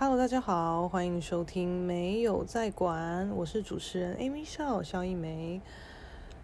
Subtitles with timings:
[0.00, 5.60] Hello，大家好，欢迎收听没有在管，我是主持人 Amy 萧萧一梅。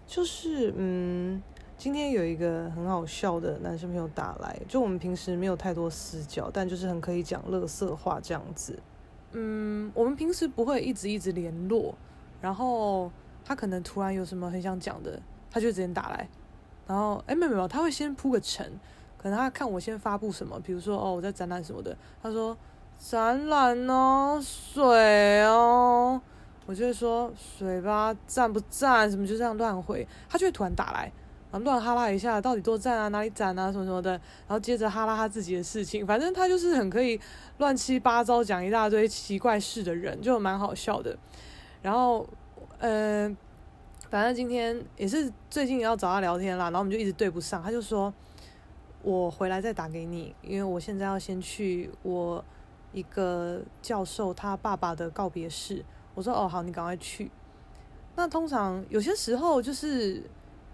[0.08, 1.40] 就是嗯，
[1.78, 8.76] 今天有一个很好笑的男生朋友打来，就我们平时没有太多私交，但就是很可以讲垃圾话这样子。
[9.30, 11.94] 嗯，我们平时不会一直一直联络，
[12.40, 13.08] 然后
[13.44, 16.28] 他可能突然有什么很想讲的，他就直接打来，
[16.88, 18.68] 然后哎没有没有，他会先铺个陈，
[19.16, 22.56] 可能他看我先发布什么，比如说哦我在展览什么的，他说。
[22.98, 26.20] 展览哦，水哦，
[26.64, 29.10] 我就会说水吧，赞不赞？
[29.10, 31.12] 什么就这样乱回，他就会突然打来，
[31.52, 33.08] 然后乱哈拉一下，到底多赞啊？
[33.08, 33.70] 哪里展啊？
[33.70, 37.20] 什么什么的，然后接着哈拉他自己的事情，反正他就是很可以
[37.58, 41.14] 乱七八糟讲一大堆奇怪事的人，就蛮好笑的。
[41.82, 42.26] 然后，
[42.78, 43.36] 嗯、呃，
[44.08, 48.12] 反正今天也是最近要找他聊天啦，然后我们就一直对不上，他就说
[49.02, 52.42] 我回来再打给你，因为我现在要先去我。
[52.94, 55.84] 一个教授他爸爸的告别式，
[56.14, 57.28] 我说哦好，你赶快去。
[58.14, 60.22] 那通常有些时候就是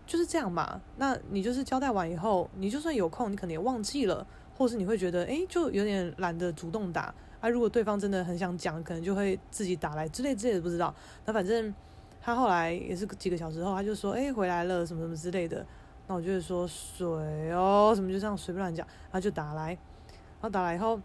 [0.06, 0.78] 就是这样嘛。
[0.98, 7.48] 那你就是交代完以后，你就算有空，你可能也忘记了，或是你会觉得哎，就有点懒得主动打啊。
[7.48, 10.94] 如果对方真的很想讲，可能就会自己打来之类之类的，不知道。
[11.24, 11.74] 那反正
[12.20, 15.64] 他后来也是几个小时后，他就说哎回来了什么什么之类的。
[16.06, 17.08] 那我就会说水
[17.52, 21.00] 哦什么就这样随便乱讲，他就打来，然后打来以后。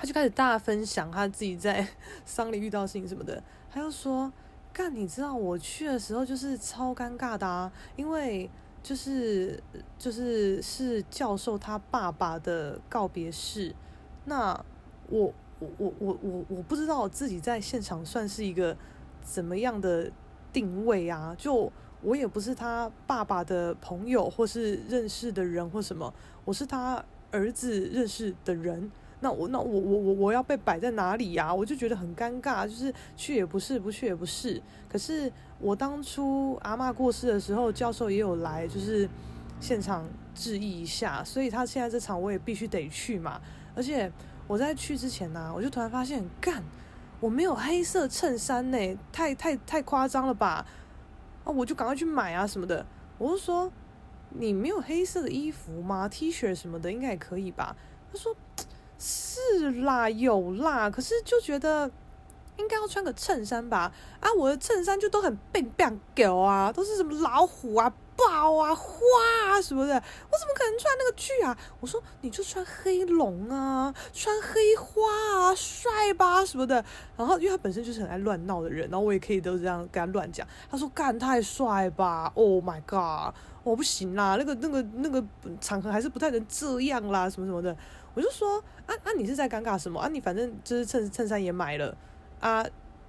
[0.00, 1.86] 他就开始大分享他自己在
[2.24, 4.32] 丧礼遇到事情什么的，他就说
[4.72, 8.48] ：“干，你知道我去的时候就是超尴尬的啊，因为
[8.82, 9.62] 就是
[9.98, 13.74] 就是是教授他爸爸的告别式，
[14.24, 14.58] 那
[15.10, 18.74] 我我我我我我不知道自己在现场算是一个
[19.22, 20.10] 怎么样的
[20.50, 21.70] 定位啊，就
[22.00, 26.14] 我也不是他爸爸的朋友或是认识的人或什么，
[26.46, 28.90] 我是他儿子认识的人。”
[29.22, 34.60] 那我那我我我我要被摆在哪里呀、我就觉得很尴尬，就是去也不是，不去也不是。
[34.88, 39.06] 可是我当初阿嬷过世的时候，教授也有来，就是
[39.60, 43.38] 现场致意一下，所以他现在这场我也必须得去嘛。
[43.74, 44.10] 而且
[44.46, 46.64] 我在去之前呢、我就突然发现，干，
[47.20, 50.64] 我没有黑色衬衫呢，太太太夸张了吧？
[51.44, 52.86] 啊，我就赶快去买啊什么的。
[53.18, 53.70] 我就说，
[54.30, 57.76] 你没有黑色的衣服吗？T 恤什么的应该也可以吧？
[58.10, 58.34] 他说。
[59.02, 61.90] 是啦，有啦，可是就觉得
[62.58, 63.90] 应该要穿个衬衫吧？
[64.20, 68.84] 啊，我的衬衫就都很变变狗啊，都是什么老虎啊、豹啊、花
[69.46, 71.56] 啊什么的，我怎么可能穿那个去啊？
[71.80, 76.84] 我说你就穿黑龙啊，穿黑花啊，帅吧什么的。
[77.16, 80.46] 然后因为他本身就是很爱乱闹的人，然后我也可以都这样跟他乱讲。
[80.70, 83.34] 他说干太帅吧，Oh my god，
[83.64, 85.24] 我不行啦，那个那个那个
[85.58, 87.74] 场合还是不太能这样啦，什么什么的。
[88.14, 90.08] 我就说啊啊，你是在尴尬什么啊？
[90.08, 91.96] 你反正就是衬衬衫也买了
[92.40, 92.64] 啊，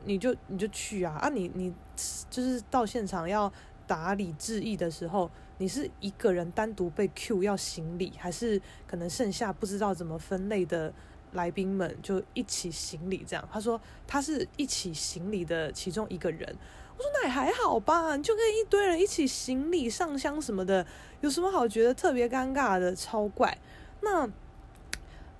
[0.06, 1.30] 你就你就去啊啊！
[1.30, 1.74] 你你
[2.30, 3.52] 就是到现场要
[3.88, 10.94] 打理致意的时候，你是一个人单独被 Q 要行礼，还是可能剩下不知道怎么分类的
[11.34, 13.24] 来宾们就一起行礼？
[13.28, 16.56] 这样他说他是一起行礼的其中一个人。
[16.98, 20.86] 我说那也还好吧，你就跟一堆人一起行礼上香什么的，
[21.22, 22.96] 有什么好觉得特别尴尬的？
[22.96, 23.58] 超怪
[24.02, 24.30] 那。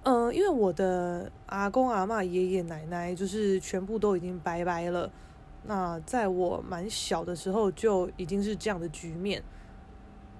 [0.04, 5.12] 嗯，因为我的阿公阿嬷、爷爷奶奶就是全部都已经拜拜了。
[5.64, 9.44] 那在我蛮小的时候就已经是这样的局面，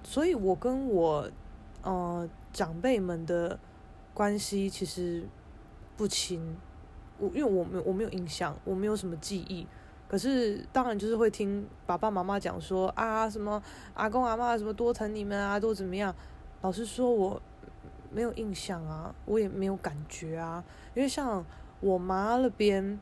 [0.02, 1.30] 所以我跟我
[1.82, 3.56] 呃长辈们的
[4.12, 5.22] 关系其实
[5.96, 6.56] 不亲。
[7.18, 9.64] 我因为我没有我没有印象，我没有什么记忆。
[10.08, 13.62] 可是当然就是会听爸爸妈妈讲说啊，什么
[13.94, 16.12] 阿公阿嬷什么多疼你们啊，都怎么样。
[16.62, 17.40] 老实说，我。
[18.14, 20.62] 没有印象啊，我也没有感觉啊，
[20.94, 21.44] 因为像
[21.80, 23.00] 我妈那边，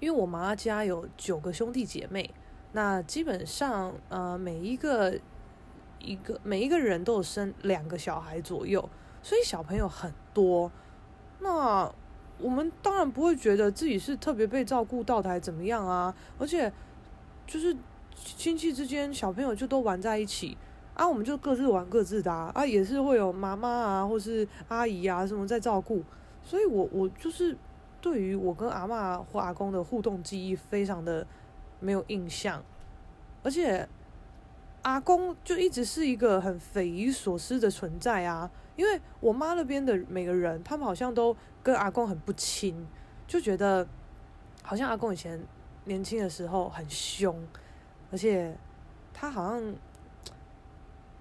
[0.00, 2.32] 因为我妈家有九个兄弟姐妹，
[2.72, 5.18] 那基本上呃每一个
[5.98, 8.88] 一个每一个人都有生两个小孩左右，
[9.22, 10.70] 所以小朋友很多。
[11.40, 11.90] 那
[12.38, 16.14] 我们当然不会觉得自己是特别被照顾到的，还怎么样啊？
[16.38, 16.72] 而且
[17.46, 17.76] 就是
[18.14, 20.56] 亲戚之间小朋友就都玩在一起。
[20.96, 26.02] 啊，我们就各自玩各自的啊，也是会有妈妈啊，或是阿姨啊什么在照顾，
[26.42, 27.54] 所以我我就是
[28.00, 31.26] 对于我跟阿嬷或阿公的互动记忆非常的
[31.80, 32.64] 没有印象，
[33.42, 33.86] 而且
[34.80, 42.86] 阿公就一直是一个很匪夷所思的存在啊，因为我妈那边的每个人，他们好像都跟阿公很不亲，
[43.26, 43.86] 就觉得
[44.62, 45.38] 好像阿公以前
[45.84, 47.46] 年轻的时候很凶，
[48.10, 48.56] 而且
[49.12, 49.74] 他好像。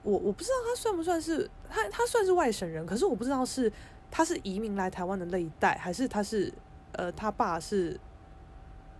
[0.05, 3.71] 我我不知道他算不算是他他算是外省人，可是我不知道是
[4.11, 6.53] 他是移民来台湾的那一代，还是他是
[6.91, 7.99] 呃，他爸是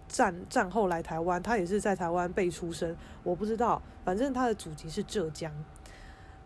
[0.08, 5.54] 战战后来台湾，他也是在台湾被出生，我不知道，反正他的祖籍是浙江。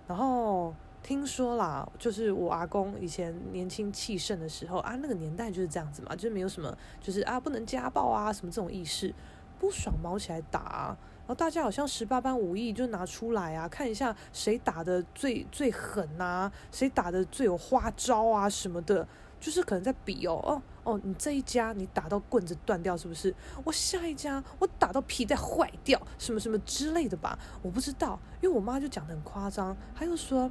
[0.05, 9.15] 然后听说啦，就是我阿公以前年轻气盛的时候啊，那个年代就是这样子嘛，就没有什么，就是啊不能家暴啊什么这种意识，
[9.57, 10.97] 不爽毛起来打。
[11.29, 19.07] 然后大家好像十八般武艺就拿出来啊，看一下谁打得最最狠啊，谁打得最有花招啊什么的，
[19.39, 23.31] 就是可能在比哦哦哦，你这一家你打到棍子断掉是不是？
[23.63, 27.37] 我下一家我打到皮带坏掉，什么什么之类的吧？
[27.61, 30.49] 我不知道，因为我妈就讲得很夸张，她又说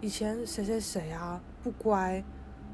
[0.00, 2.22] 以前谁谁谁啊不乖，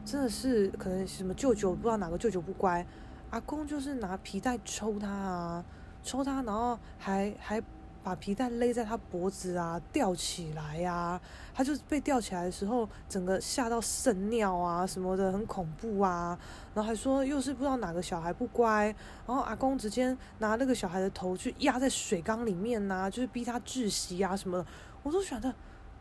[0.05, 2.87] 真的是可能什么舅舅不知道哪个舅舅不乖，
[3.31, 5.65] 阿公就是拿皮带抽他啊。
[6.07, 7.61] 抽他，然后还还
[8.05, 11.21] 把皮带勒在他脖子啊，吊起来呀、啊。
[11.53, 16.39] 他就被吊起来的时候，整个吓到渗尿啊什么的，很恐怖啊。
[16.73, 18.85] 然后还说又是不知道哪个小孩不乖，
[19.27, 24.67] 然后阿公直接拿那个小孩的头去压在水缸里面呐、啊，就是逼他窒息啊什么的。
[25.03, 25.53] 我都觉得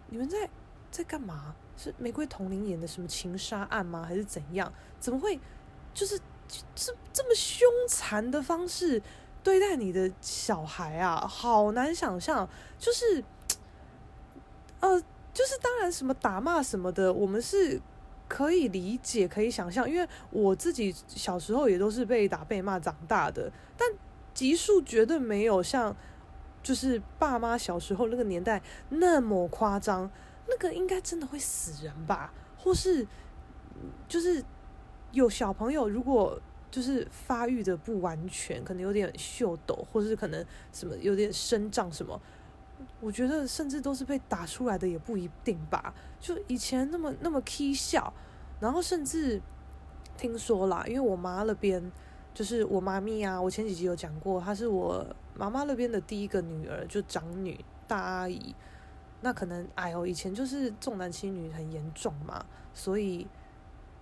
[0.10, 0.48] 你们在
[0.92, 1.56] 在干嘛？
[1.78, 4.06] 是玫瑰童林演的什么情杀案吗？
[4.08, 4.72] 还是怎样？
[5.00, 5.40] 怎么会
[5.94, 6.18] 就是
[6.76, 9.02] 这这么凶残的方式？
[9.46, 12.50] 对待你的小孩啊，好难想象。
[12.80, 13.24] 就是，
[14.82, 15.00] 呃，
[15.32, 17.80] 就是当然什么打骂什么的，我们是
[18.28, 23.52] 可以理解、可以想象，因为我自己小时候也都是被打、被骂长大的。
[23.78, 23.88] 但
[24.34, 25.96] 级数绝对没有像，
[26.64, 28.60] 就是爸妈小时候那个年代
[28.90, 30.10] 那么夸张。
[30.48, 32.34] 那个应该真的会死人吧？
[32.58, 33.06] 或是，
[34.08, 34.44] 就是
[35.12, 36.42] 有小朋友如果。
[36.76, 42.22] 就是发育的不完全，可能有点秀逗，或者是可能什么有点生长什么，
[43.00, 45.94] 我觉得甚至都是被打出来的，也不一定吧。
[46.20, 48.14] 就以前那么那么 k 笑，
[48.60, 49.42] 然后甚至
[50.18, 51.82] 听说啦，因为我妈那边
[52.34, 57.58] 就是我妈咪啊，我前几集有讲过，她是我妈妈那边的第一个女儿，就长女
[57.88, 58.54] 大阿姨。
[59.22, 63.26] 那可能哎呦，以前就是重男轻女很严重嘛，所以。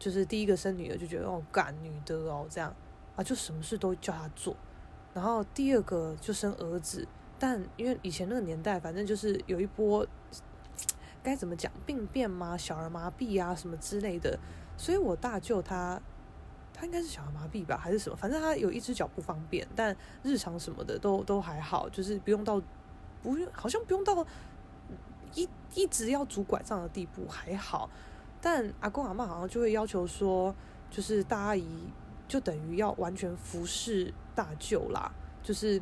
[0.03, 2.75] 就是第一个生女儿就觉得哦，干女的哦这样
[3.15, 4.53] 啊，就什么事都叫她做。
[5.13, 7.07] 然后第二个就生儿子，
[7.39, 10.05] 但因为以前那个年代，反正就是有一波
[11.23, 14.37] 该怎么讲病变嘛，小儿麻痹啊什么之类的。
[14.75, 16.01] 所以我大舅他
[16.73, 18.15] 他应该是小儿麻痹吧，还是什么？
[18.17, 22.61] 反正他有一只脚不方便，但日常什么的都都还好，就是不用到
[23.21, 24.27] 不用好像不用到
[25.33, 27.89] 一一直要拄拐杖的地步，还好。
[28.45, 30.53] 但阿公阿妈好像就会要求说，
[30.91, 31.65] 就是大阿姨
[32.27, 35.09] 就等于要完全服侍大舅啦，
[35.41, 35.81] 就是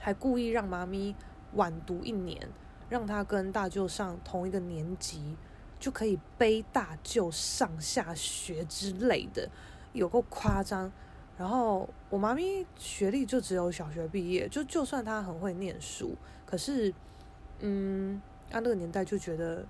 [0.00, 1.14] 还故意让妈咪
[1.52, 2.48] 晚读一年，
[2.88, 5.36] 让她跟大舅上同一个年级，
[5.78, 9.46] 就可以背大舅上下学之类的，
[9.92, 10.90] 有够夸张。
[11.36, 16.94] 然后我妈咪学历就只有小学毕业，就就算她很会念书，可是，
[17.58, 19.66] 嗯，按那个年代就觉得。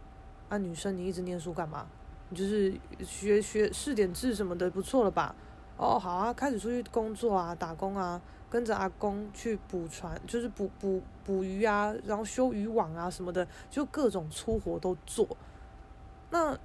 [0.49, 1.87] 啊，女生你一直念书干嘛？
[2.29, 2.73] 你就是
[3.05, 5.35] 学学试点字什么的，不错了吧？
[5.77, 8.21] 哦，好啊，开始出去工作啊，打工啊，
[8.51, 15.37] 跟着阿公去捕船，就是捕捕捕鱼啊，然后修渔网啊什么的，就各种粗活都做。
[16.31, 16.59] 那，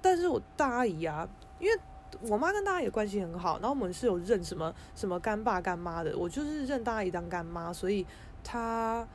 [0.00, 1.28] 但是我大阿姨啊，
[1.58, 1.80] 因为
[2.22, 8.06] 我妈跟大姨关系很好，然后我们是有认什么什么干爸干妈的，我就是认大姨当干妈，所以
[8.44, 9.06] 她。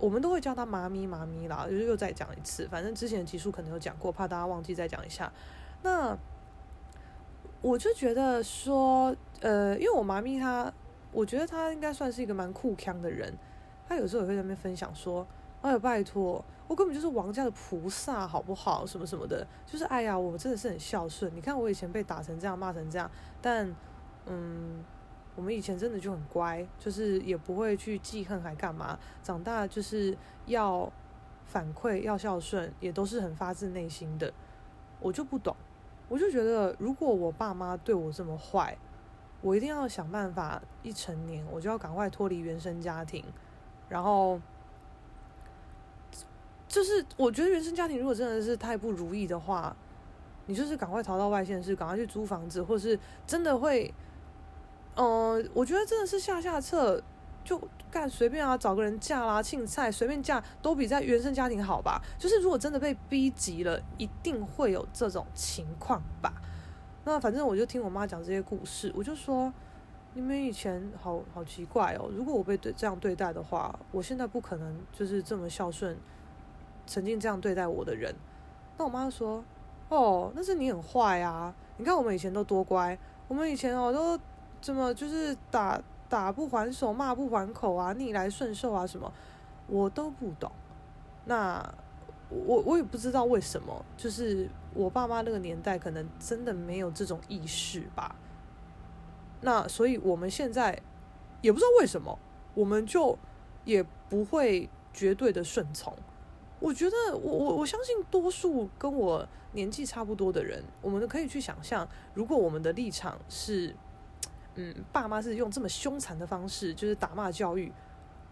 [0.00, 2.66] 我们都会叫他妈咪妈咪啦，就是又再讲一次。
[2.68, 5.30] 反正之前的集数可能有讲过，怕大家忘记再讲一下。
[5.82, 6.16] 那
[7.60, 10.72] 我就觉得说，呃，因为我妈咪她，
[11.12, 13.32] 我觉得她应该算是一个蛮酷腔的人。
[13.86, 15.26] 她有时候也会在那边分享说
[15.60, 18.86] ：“哎呀，拜托，我根本就是王家的菩萨，好不好？
[18.86, 21.30] 什么什么的，就是哎呀，我真的是很孝顺。
[21.36, 23.10] 你看我以前被打成这样，骂成这样，
[23.42, 23.74] 但
[24.24, 24.82] 嗯。”
[25.40, 28.98] 我们以前真的就很乖，就是也不会去记恨，还干嘛？
[29.22, 30.92] 长大就是要
[31.46, 34.30] 反馈，要孝顺，也都是很发自内心的。
[35.00, 35.56] 我就不懂，
[36.10, 38.76] 我就觉得，如果我爸妈对我这么坏，
[39.40, 43.24] 我一定要想办法，一成年我就要赶快脱离原生家庭。
[43.88, 44.38] 然后，
[46.68, 49.74] 就是我觉得原生家庭如果真的是太不如意的话，
[50.44, 53.90] 你就是赶快逃到外县市，赶快去租房子，或是真的会。
[54.96, 57.02] 嗯、我觉得真的是下下策
[57.42, 62.00] 就干随便啊，找个人嫁啦，庆菜随便嫁都比在原生家庭好吧？
[62.18, 66.32] 就是如果真的被逼急了，一定会有这种情况吧？
[67.04, 69.52] 那反正我就听我妈讲这些故事，我就说
[70.12, 72.10] 你们以前好好奇怪哦。
[72.14, 75.96] 如果我被对这样对待的话，我现在不可能就是这么孝顺
[76.86, 78.14] 曾经这样对待我的人。
[78.76, 79.42] 那我妈说
[79.88, 81.54] 哦，那是你很坏啊。
[81.78, 84.18] 你看我们以前都多乖，我们以前哦都
[84.60, 89.12] 怎么就是打打不还手，骂不还口啊，逆来顺受啊什么，
[89.66, 90.50] 我都不懂。
[91.24, 91.74] 那
[92.28, 98.14] 我我也不知道为什么，就是我爸妈那个年代可能真的没有这种意识吧。
[99.40, 100.80] 那所以我们现在
[101.40, 102.18] 也不知道为什么，
[102.54, 103.18] 我们就
[103.64, 105.96] 也不会绝对的顺从。
[106.58, 113.74] 我觉得我我我相信多数跟我年纪差不多的人，我们都可以去想象，如果我们的立场是，
[114.56, 117.72] 嗯，爸妈是用这么凶残的方式，就是打骂教育，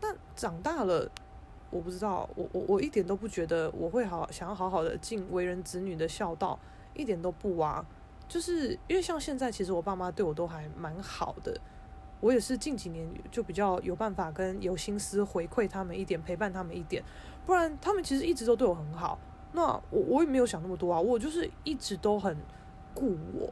[0.01, 1.11] 那长大了，
[1.71, 6.59] 我不知道，我我我一点都不觉得我会好想要好好的尽为人子女的孝道，
[6.95, 7.85] 一点都不啊，
[8.27, 11.59] 就是因为像现在，其实我爸妈对我都还蛮好的，
[12.21, 17.03] 我也是近几年就比较有办法跟有心思回馈他们一点，陪伴他们一点。
[17.47, 19.19] 不然，他们其实一直都对我很好。
[19.53, 22.37] 那我我也没有想那么多啊，我就是一直都很
[22.93, 23.51] 顾我。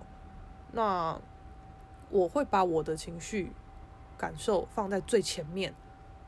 [0.72, 1.18] 那
[2.10, 3.52] 我会把我的情绪
[4.16, 5.74] 感受放在最前面，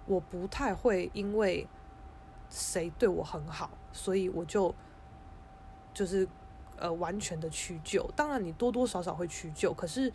[0.06, 1.66] 我不太会因为
[2.50, 4.74] 谁对我很好，所以我就
[5.94, 6.28] 就是
[6.76, 8.08] 呃完全的屈就。
[8.16, 10.12] 当然，你多多少少会屈就，可是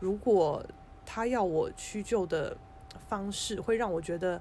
[0.00, 0.64] 如果
[1.04, 2.56] 他要我屈就的
[3.08, 4.40] 方式会让我觉得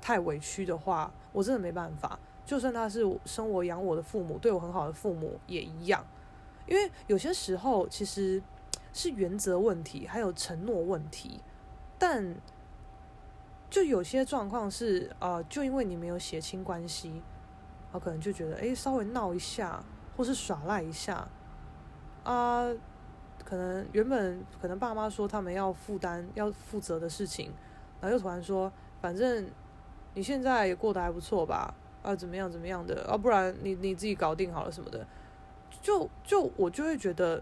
[0.00, 2.18] 太委屈的话，我真的没办法。
[2.44, 6.04] 就算他是生我养我的父母，对我很好的父母也一样。
[6.66, 8.42] 因为有些时候其实
[8.98, 11.40] 是原则问题，还有承诺问题。
[11.96, 12.34] 但
[13.70, 17.22] 就有些状况是，呃，就因为你没有血亲关系，
[17.92, 19.84] 我可能就觉得，哎，稍微闹一下，
[20.16, 21.28] 或是耍赖一下，
[22.24, 22.66] 啊，
[23.44, 27.52] 可能原本可能爸妈说他们要负担、要负责的事情，
[28.00, 29.48] 然后又突然说，反正。
[30.14, 31.72] 你现在也过得还不错吧？
[32.02, 33.06] 啊，怎么样怎么样的？
[33.08, 35.06] 啊，不然你你自己搞定好了什么的，
[35.80, 37.40] 就就我就会觉得，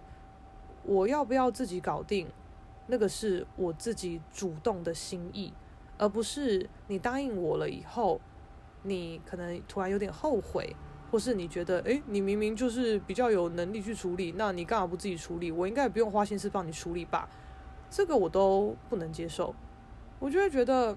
[0.87, 2.29] 我要不要自己搞定，
[2.87, 5.53] 那个是我自己主动的心意，
[5.99, 8.21] 而不是你答应我了以后，
[8.83, 10.77] 你可能突然有点后悔，
[11.11, 15.51] 或是你觉得，诶，你明明就是比较有能力去处理，那你干嘛不自己处理？
[15.51, 17.29] 我应该也不用花心思帮你处理吧？
[17.91, 19.55] 这个我都不能接受，
[20.19, 20.97] 我就会觉得。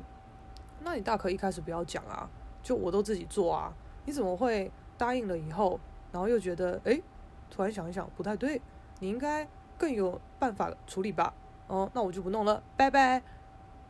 [0.82, 2.30] 那你大可一开始不要讲啊，
[2.64, 3.74] 就我都自己做啊，
[4.06, 5.78] 你怎么会答应了以后，
[6.10, 7.04] 然后又觉得诶，
[7.52, 8.62] 突然想一想不太对，
[9.00, 9.46] 你应该
[9.80, 11.34] 更有办法处理吧？
[11.66, 13.24] 哦，那我就不弄了，拜拜。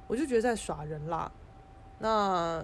[0.07, 1.29] 我就觉得在耍人啦。
[1.99, 2.63] 那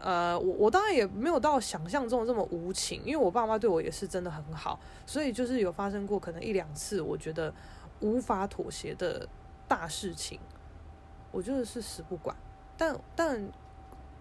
[0.00, 7.52] 呃，我我当然也没有到想象中这么无情，因为我爸妈对我也是真的很好，所以就是有发生过可能一两次我觉得
[8.00, 9.26] 无法妥协的
[9.68, 10.40] 大事情，
[11.30, 12.36] 我就是死不管。
[12.76, 13.48] 但但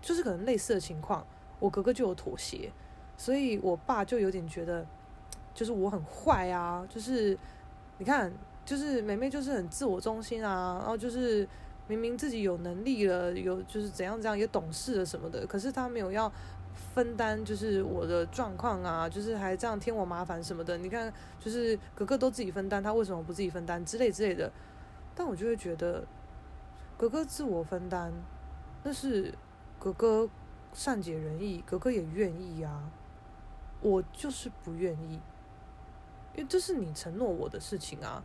[0.01, 1.25] 就是可能类似的情况，
[1.59, 2.71] 我哥哥就有妥协，
[3.17, 4.85] 所以我爸就有点觉得，
[5.53, 7.37] 就是我很坏啊，就是
[8.03, 8.29] 你看，
[8.65, 11.47] 就是妹妹就是很自我中心啊，然后就是
[11.87, 16.29] 明明自己有能力了，有就是怎样怎样也懂事了什么的，可是她没有要
[16.93, 20.77] 分担，就是我的状况啊，就是还这样添我麻烦什么的。
[20.77, 24.51] 你看，就是哥哥都自己分担，他为什么不自己分担之类之类的？
[25.15, 26.03] 但我就会觉得，
[26.97, 28.11] 哥哥自我分担。
[28.83, 29.33] 那是
[29.79, 30.29] 哥哥
[30.73, 32.91] 善解人意，哥哥也愿意啊，
[33.79, 35.21] 我就是不愿意，
[36.35, 38.23] 因为这是你承诺我的事情啊，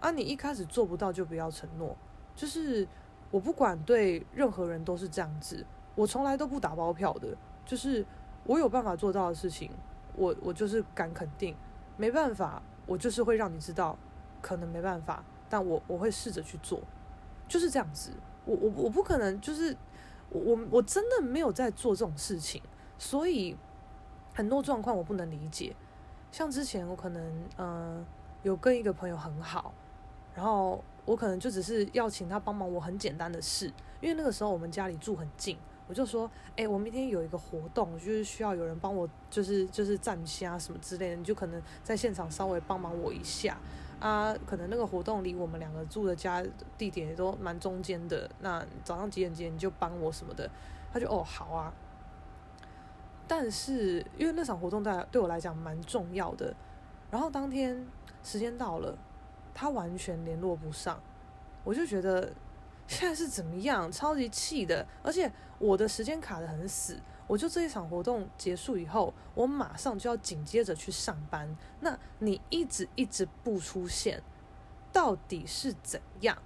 [0.00, 1.96] 啊，你一开始做不到就不要承诺，
[2.34, 2.86] 就是
[3.30, 8.04] 我不管对任何人都是这样子，我从来都不打包票的，就是
[8.44, 9.70] 我有办法做到的事情，
[10.16, 11.54] 我我就是敢肯定，
[11.96, 13.96] 没办法，我就是会让你知道，
[14.42, 16.80] 可能没办法，但我我会试着去做，
[17.48, 18.10] 就是这样子。
[18.44, 19.76] 我我我不可能，就是
[20.30, 22.60] 我我我真的没有在做这种事情，
[22.98, 23.56] 所以
[24.34, 25.74] 很多状况我不能理解。
[26.30, 28.04] 像之前我可能嗯、
[28.42, 29.72] 有跟一个朋友很好，
[30.34, 33.66] 然后我可能就只是要请他帮忙我很简单的事，
[34.00, 35.56] 因为那个时候我们家里住很近，
[35.88, 43.58] 我就说，哎，我明天有一个活动，就是需要有人帮我，就是就是站虾什么之类的，你就可能在现场稍微帮忙我一下。
[43.98, 46.44] 啊，可能那个活动离我们两个住的家
[46.76, 48.28] 地点也都蛮中间的。
[48.40, 50.50] 那早上几点几点你就帮我什么的，
[50.92, 51.72] 他就哦好啊。
[53.38, 56.56] 但是因为那场活动对对我来讲蛮重要的，
[57.10, 57.86] 然后当天
[58.22, 58.96] 时间到了，
[59.52, 60.98] 他完全联络不上，
[61.62, 62.32] 我就觉得
[62.86, 66.98] 现在是怎么样，超级气的，而且我的时间卡得很死。
[67.26, 71.54] 我就这一场活动结束以后，我马上就要紧接着去上班。
[71.80, 74.22] 那你一直一直不出现，
[74.90, 76.38] 到底是怎样？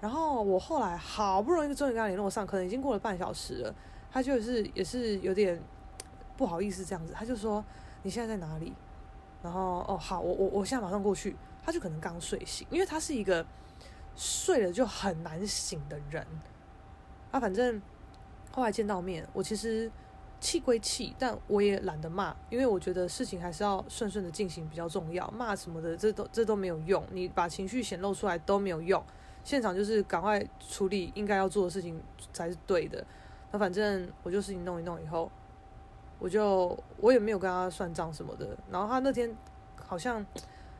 [0.00, 3.72] 然后我后来好不容易终于跟他联络上，可能已经过了半小时了，
[4.10, 5.62] 他就是也是有点
[6.36, 7.64] 不好意思这样子，他就说
[8.02, 8.72] 你现在在哪里？
[9.42, 11.36] 然后哦好，我我我现在马上过去。
[11.66, 13.42] 他就可能刚睡醒，因为他是一个
[14.14, 16.22] 睡了就很难醒的人。
[17.30, 17.80] 啊，反正
[18.52, 19.90] 后来见到面，我其实
[20.38, 25.26] 气归气，但我也懒得骂，因为我觉得事情还是要顺顺的进行比较重要。
[25.30, 29.02] 骂什么的，这都这都没有用，你把情绪显露出来都没有用。
[29.42, 31.98] 现场就是赶快处理应该要做的事情
[32.30, 33.02] 才是对的。
[33.52, 35.32] 那反正我就事情弄一弄以后，
[36.18, 38.56] 我就我也没有跟他算账什么的。
[38.70, 39.34] 然后他那天
[39.76, 40.24] 好像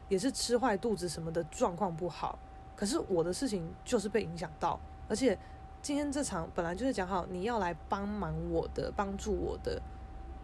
[0.09, 2.39] 也是吃坏肚子什么的，状况不好。
[2.77, 5.39] 可是我的事情就是被影响到，而且。
[5.85, 9.79] 今天这场本来就是讲好你要来帮忙我的，帮助我的，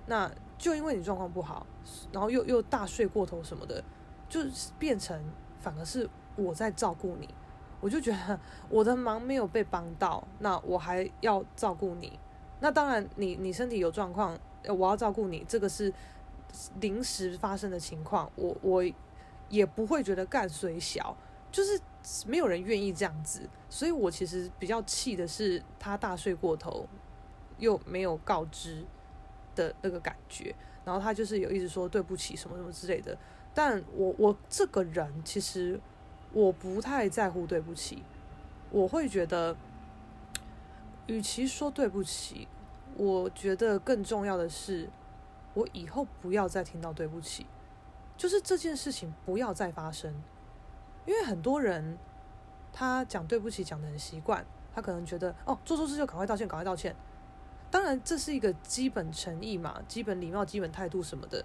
[0.04, 1.66] 那就因为你状况不好，
[2.12, 3.82] 然后又又大睡过头什么的，
[4.28, 4.40] 就
[4.78, 5.18] 变成
[5.58, 6.06] 反而是
[6.36, 7.26] 我在照顾你，
[7.80, 12.20] 我就觉得我的忙没有被帮到，那我还要照顾你，
[12.60, 14.38] 那当然你你身体有状况，
[14.68, 15.92] 我要照顾你，这个是
[16.80, 18.84] 临时发生的情况，我我
[19.48, 21.16] 也不会觉得干虽小，
[21.52, 21.80] 就是。
[22.26, 26.88] 没有人愿意这样子，所以我其实比较气的是他大睡过头，
[27.58, 28.82] 又没有告知
[29.54, 33.18] 的那个感觉，然后他就是有一直说对不起什么什么之类的。
[33.52, 35.78] 但我我这个人其实
[36.32, 38.02] 我不太在乎对不起，
[38.70, 39.54] 我会觉得，
[41.06, 42.48] 与其说对不起，
[43.00, 44.90] 我觉得更重要的是，
[45.54, 47.46] 我以后不要再听到对不起，
[48.14, 50.14] 就是这件事情不要再发生。
[51.06, 51.96] 因为很多人，
[52.74, 56.94] 他讲对不起讲得很习惯，他可能觉得哦，做错事就赶快道歉，赶快道歉。
[57.70, 61.42] 当然这是一个基本诚意嘛，基本礼貌、基本态度什么的。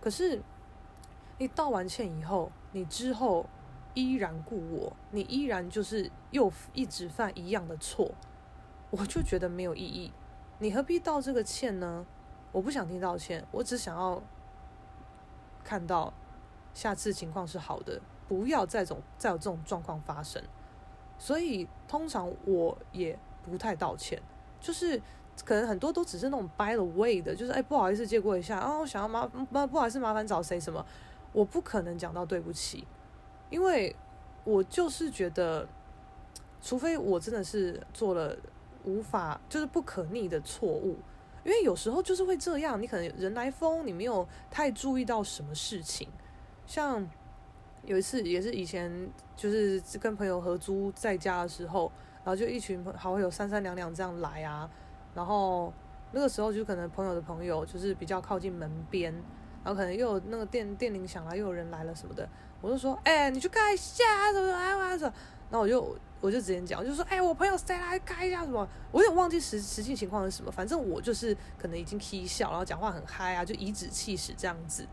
[0.00, 0.42] 可是
[1.38, 3.46] 你道完歉以后，你之后
[3.94, 8.10] 依然故我，你依然就是又一直犯一样的错，
[8.90, 10.12] 我就觉得没有意义。
[10.60, 12.06] 你何必道这个歉呢？
[12.52, 14.22] 我不想听道歉，我只想要
[15.64, 16.12] 看到
[16.74, 18.00] 下次情况是好的。
[18.28, 20.40] 不要再种再有这种状况发生，
[21.18, 24.22] 所以通常我也不太道歉，
[24.60, 25.02] 就是
[25.44, 30.86] 可能很多都只是那种 by the way 的，就是哎不好意思借过一下啊，我想要麻不不好意思麻烦找谁什么，
[31.32, 32.86] 我不可能讲到对不起，
[33.48, 33.96] 因为
[34.44, 35.66] 我就是觉得，
[36.62, 38.36] 除非我真的是做了
[38.84, 40.96] 无法就是不可逆的错误，
[41.44, 46.08] 因为有时候就是会这样，你可能人来疯，你没有太注意到什么事情，
[46.66, 47.08] 像。
[47.86, 54.68] 有一次也是以前就是跟朋友合租在家的时候，然后就一群好友三三两两这样来啊，
[55.14, 55.72] 然后
[56.12, 59.10] 那个时候就可能朋友的朋友就是比较靠近门边，
[59.64, 62.28] 然后可能又有那个电电铃响了，又有人来了什么的，
[62.60, 65.14] 我就说，哎、你去看一下什么什么什么，
[65.50, 74.86] 然后我就我就直接讲，就说，哎、我朋友塞拉开一下什么，我有点忘记实实际情况是什么，反正我就是可能已经起笑，然后讲话很嗨啊，就颐指气使这样子，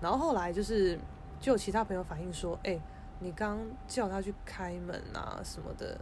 [0.00, 0.98] 然后后来就是。
[1.40, 2.78] 就有其他朋友反映说：“哎、
[3.20, 5.98] 你刚叫他去开门啊什么的，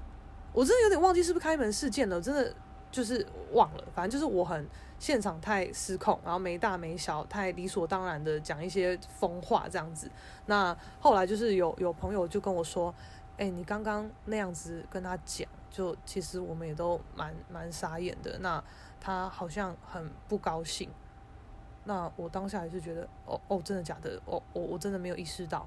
[0.52, 2.52] 我真的有点忘记是不是开门事件了，真的
[2.90, 3.84] 就是忘了。
[3.94, 4.66] 反正就是我很
[4.98, 10.10] 现场太失控，然后没大没小，太理所当然的讲一些疯话这样子。
[10.46, 12.92] 那后来就是有有朋友就跟我说
[13.38, 18.38] ：‘哎、你刚刚那样子跟他讲，就其实我们也都蛮蛮傻眼的。
[18.40, 18.62] 那
[19.00, 20.90] 他好像很不高兴。’
[21.84, 24.20] 那我当下还是觉得，哦哦，真的假的？
[24.26, 25.66] 哦，我我真的没有意识到。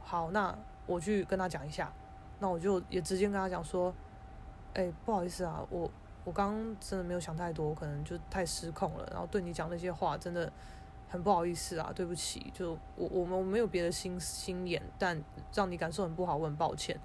[0.00, 1.92] 好，那我去跟他讲一下。
[2.38, 3.92] 那我就也直接跟他讲说，
[4.72, 5.90] 哎、不好意思啊，我
[6.24, 10.50] 我刚真的没有想太多，可能就太失控了，然后对你讲那些话真的
[11.08, 12.52] 很不好意思啊，对不起。
[12.54, 16.98] 就我我们没有别的心心眼，但让你感受很不好，我很抱歉。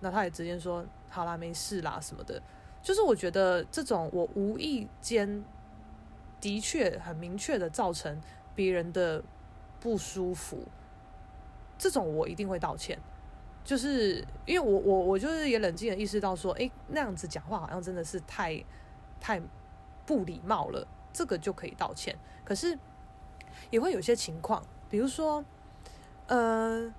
[0.00, 2.40] 那他也直接说，好啦，没事啦什么的。
[2.82, 5.44] 就是我觉得这种我无意间。
[6.38, 8.20] 的确很明确的造成
[8.54, 9.24] 别人的
[9.80, 10.62] 不舒服，
[11.78, 12.96] 这种我一定会道歉，
[13.64, 18.62] 就是因为我我我就是也冷静的意识到说，哎，那样子讲话好像真的是太
[19.18, 19.40] 太
[20.04, 22.14] 不礼貌了，这个就可以道歉。
[22.44, 22.78] 可是
[23.70, 25.44] 也会有些情况，比如说，
[26.26, 26.92] 呃，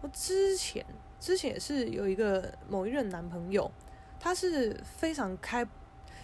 [0.00, 0.84] 我之前
[1.18, 3.70] 之前也是有一个某一任男朋友，
[4.18, 5.66] 他是非常开，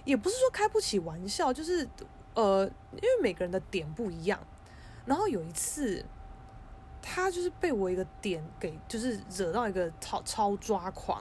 [0.04, 1.88] 也不是说开不起玩笑，就是。
[2.34, 4.38] 呃，因为每个人的点不一样，
[5.04, 6.04] 然后有一次，
[7.02, 11.20] 他就是被我一个点给就是惹到一个超超抓狂，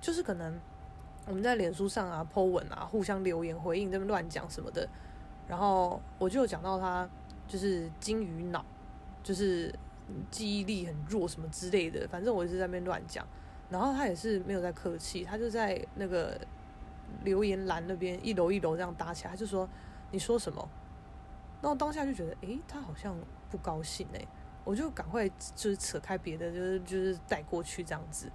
[0.00, 0.60] 就是可能
[1.26, 4.88] 我们在脸书上啊 po 文啊，互相留言回应，这边乱讲什么的，
[5.46, 7.08] 然后我就有讲到他
[7.50, 8.64] 就是金鱼脑，
[9.22, 9.74] 就是
[10.30, 13.26] 记忆力很弱什么之类的，反正我一直在那边乱讲，
[13.68, 16.40] 然后他也是没有在客气，他就在那个
[17.24, 19.68] 留言栏那边一楼一楼这样搭起来，他就说。
[20.12, 20.68] 你说什么？
[21.62, 23.16] 那我当下就觉得，诶，他好像
[23.48, 24.26] 不高兴诶。
[24.64, 28.28] 我就赶快就是扯开别的，就是就是带过去这样子。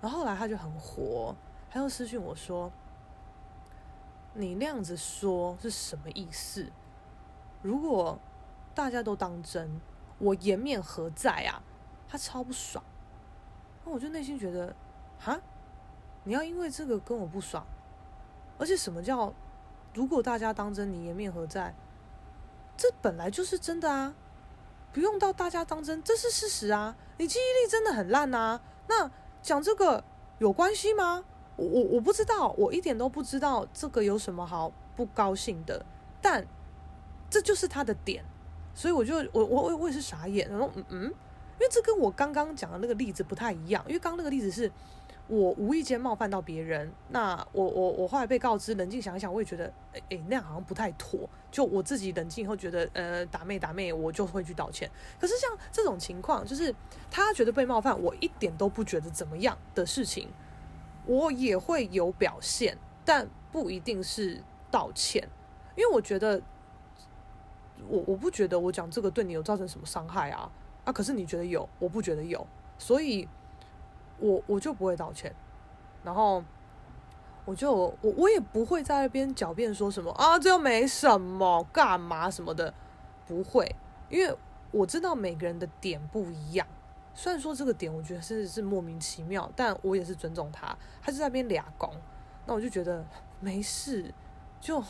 [0.00, 1.36] 然后后来他就很火，
[1.70, 2.68] 他又私信我说
[4.34, 6.68] ：“你那样子说是什么意思？
[7.62, 8.18] 如果
[8.74, 9.80] 大家都当真，
[10.18, 11.62] 我颜面何在啊？”
[12.08, 12.84] 他超不爽。
[13.84, 14.74] 那我就内心觉得，
[15.18, 15.40] 哈，
[16.24, 17.66] 你要因为这个跟我不爽？
[18.58, 19.32] 而且什么叫
[19.92, 21.74] 如果大家当真，你颜面何在？
[22.76, 24.14] 这本来就是真的啊，
[24.92, 26.96] 不用到大家当真，这是事实啊。
[27.18, 29.10] 你记忆力真的很烂啊，那
[29.42, 30.02] 讲这个
[30.38, 31.24] 有关系吗？
[31.56, 35.84] 我我我不知道，我一点都不知道这个有什么好不高兴的。
[36.20, 36.44] 但
[37.30, 38.24] 这就是他的点，
[38.74, 44.70] 所以我就我我我也是傻眼，然后嗯嗯，因为这跟我刚刚讲的那个例子不太一样，因为刚刚那个例子是。
[45.26, 51.18] 我无意间冒犯到别人，那我我我后来被告知，冷静想一想，我也觉得，哎、欸欸，那样好像不太妥。
[51.50, 54.86] 就我自己冷静以后觉得，呃，打妹打妹，我就会去道歉。
[55.18, 56.74] 可是像这种情况，就是
[57.10, 60.28] 他觉得被冒犯，我一点都不觉得怎么样的事情，
[61.06, 65.26] 我也会有表现，但不一定是道歉，
[65.74, 66.38] 因为我觉得，
[67.88, 70.50] 我我不觉得我讲这个对你有造成什么伤害啊
[70.84, 70.92] 啊！
[70.92, 72.46] 可是你觉得有，我不觉得有，
[72.78, 73.28] 所以。
[74.20, 75.34] 我我就不会道歉，
[76.04, 76.42] 然后
[77.44, 82.72] 我就我我也不会在那边狡辩说什么啊，这又没什么，干嘛什么的，
[83.26, 83.74] 不会，
[84.08, 84.32] 因为
[84.70, 86.64] 我知道每个人的点不一样。
[87.12, 91.90] 虽然说这个点我觉得是是莫名其妙，但我也是尊重他，他是在那边俩攻，
[92.46, 93.04] 那我就觉得
[93.40, 94.14] 没事，
[94.60, 94.80] 就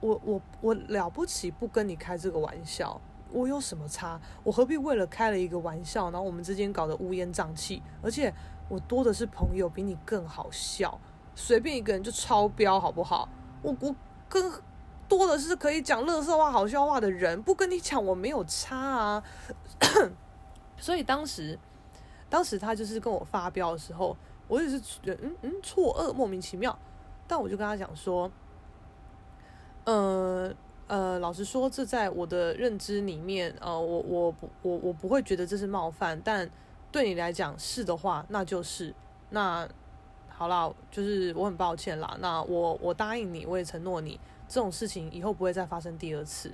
[0.00, 3.00] 我我我了不起，不跟你开这个玩笑。
[3.32, 4.20] 我有什么差？
[4.42, 7.80] 我何必为了开了一个玩笑，然后我们之间搞得乌烟瘴气？
[8.02, 8.34] 而且
[8.68, 10.98] 我多的是朋友，比你更好笑。
[11.36, 13.28] 随便一个人就超标，好不好？
[13.62, 13.94] 我我
[14.28, 14.52] 更
[15.08, 19.22] 多的是可以讲乐色话、好笑话的人，不跟你讲，我没有差啊。
[20.76, 21.58] 所以当时，
[22.28, 24.16] 当时他就是跟我发飙的时候，
[24.48, 26.76] 我也是觉嗯嗯错愕，莫名其妙。
[27.28, 28.28] 但我就跟他讲说，
[29.84, 30.52] 呃。
[30.90, 36.50] 呃，老实说，这在我的认知里面，呃，我我不我我不会觉得这是冒犯，但
[36.90, 38.92] 对你来讲是的话，那就是
[39.28, 39.68] 那
[40.28, 42.16] 好啦，就是我很抱歉啦。
[42.18, 46.50] 那我我答应你，我也承诺你，这种事情以后不会再发生第二次。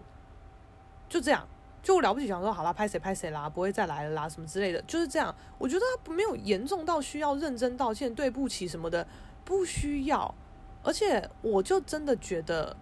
[1.09, 1.49] 就这样，
[1.83, 5.35] 就了不起，想说好啦，拍谁拍谁啦，不会再来了啦，什么之类的，就是这样。
[5.57, 9.07] 我觉得他没有严重到需要认真道歉、对不起什么的，
[9.47, 10.35] 不需要。
[10.83, 12.77] 而且我就真的觉得。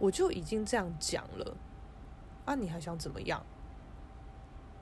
[0.00, 1.56] 我就已经这样讲了，
[2.44, 3.40] 啊，你还想怎么样？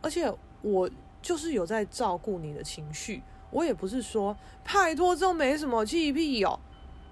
[0.00, 0.88] 而且我
[1.20, 6.58] 就是有在照顾你的情绪，我也不是说拜托这没什么气屁哦，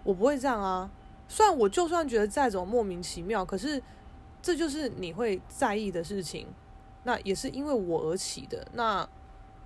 [0.04, 0.88] 我不会这样啊。
[1.28, 3.82] 虽然我就算觉得再怎么莫名其妙，可是
[4.40, 6.46] 这就是你会在意的事情，
[7.02, 9.06] 那也是因为我而起的，那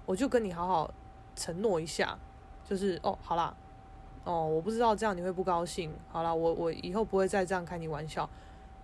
[0.07, 0.95] 我就跟你好好
[1.37, 2.19] 承诺一下，
[2.67, 3.55] 就是哦，好啦。
[4.25, 5.93] 哦，我不知道这样你会不高兴。
[6.11, 8.29] 好了，我我以后不会再这样开你玩笑，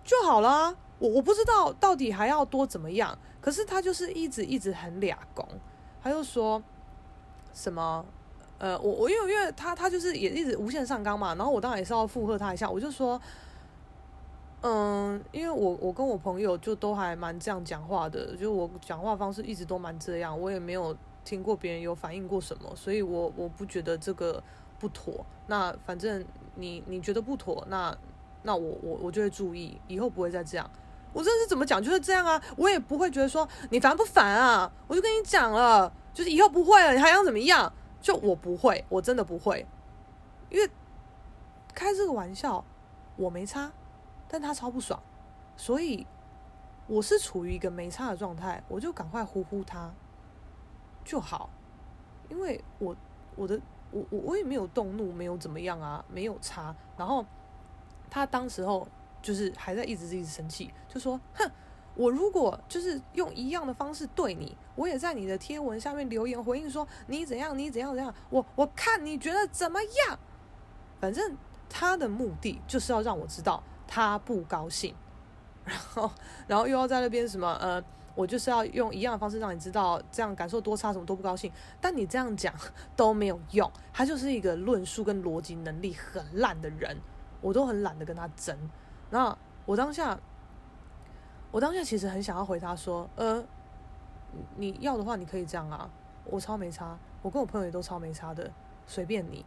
[0.03, 0.75] 就好了。
[0.99, 5.47] 我我不知道到底还要多怎么样，可是他就是一直一直很俩攻，
[6.01, 6.59] 他就说
[7.53, 8.03] 什么
[8.57, 13.21] 呃，我我因为因为他他就是也一直无限上纲嘛，然后我当然也是要附和他一下，我就说，
[14.61, 24.43] 嗯，因为我我跟我朋友就都还蛮这样讲话的，就我讲话方式一直都蛮这样，我也没有听过别人有反应过什么，所以我我不觉得这个。
[24.79, 26.23] 不妥，那反正
[26.55, 27.95] 你你觉得不妥，那
[28.43, 30.69] 那我我我就会注意，以后不会再这样。
[31.13, 37.71] 我这是怎么讲就是这样啊，我也不会觉得说你烦不烦啊，我就跟你讲了，就是以后不会了，你还想怎么样？
[37.99, 39.65] 就我不会，我真的不会，
[40.49, 40.69] 因为
[41.73, 42.63] 开这个玩笑
[43.15, 43.71] 我没差，
[44.27, 45.01] 但他超不爽，
[45.55, 46.05] 所以
[46.85, 49.91] 我是处于一个没差的状态，我就赶快呼呼他
[51.03, 51.49] 就好，
[52.29, 52.95] 因为我
[53.35, 53.59] 我的。
[54.09, 56.75] 我我也没有动怒，没有怎么样啊，没有差。
[56.97, 57.25] 然后
[58.09, 58.87] 他当时候
[59.21, 61.49] 就是还在一直一直生气，就说：“哼，
[61.95, 70.19] 我如果就是用一样的方式对你，我也在你的贴文下面留言回应说你怎样，你怎样怎样，我我看你觉得怎么样？
[70.99, 71.37] 反正
[71.69, 74.95] 他的目的就是要让我知道他不高兴，
[75.65, 76.11] 然后
[76.47, 77.83] 然后又要在那边什么呃。”
[78.17, 81.51] 我就是要用一样的方式让你知道，这样感受多差，什么都不高兴。
[81.79, 82.51] 但你这样讲
[82.97, 86.97] 都没有用，他就是一个论述跟逻辑能力很烂的人，
[87.41, 88.57] 我都很懒得跟他争。
[89.11, 90.19] 那我当下，
[91.51, 93.45] 我当下其实很想要回他说，呃，
[94.55, 95.87] 你要的话你可以这样啊，
[96.25, 98.51] 我超没差，我跟我朋友也都超没差的，
[98.87, 99.45] 随便你。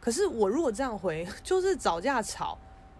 [0.00, 2.58] 可是我如果这样回， 就是找架吵，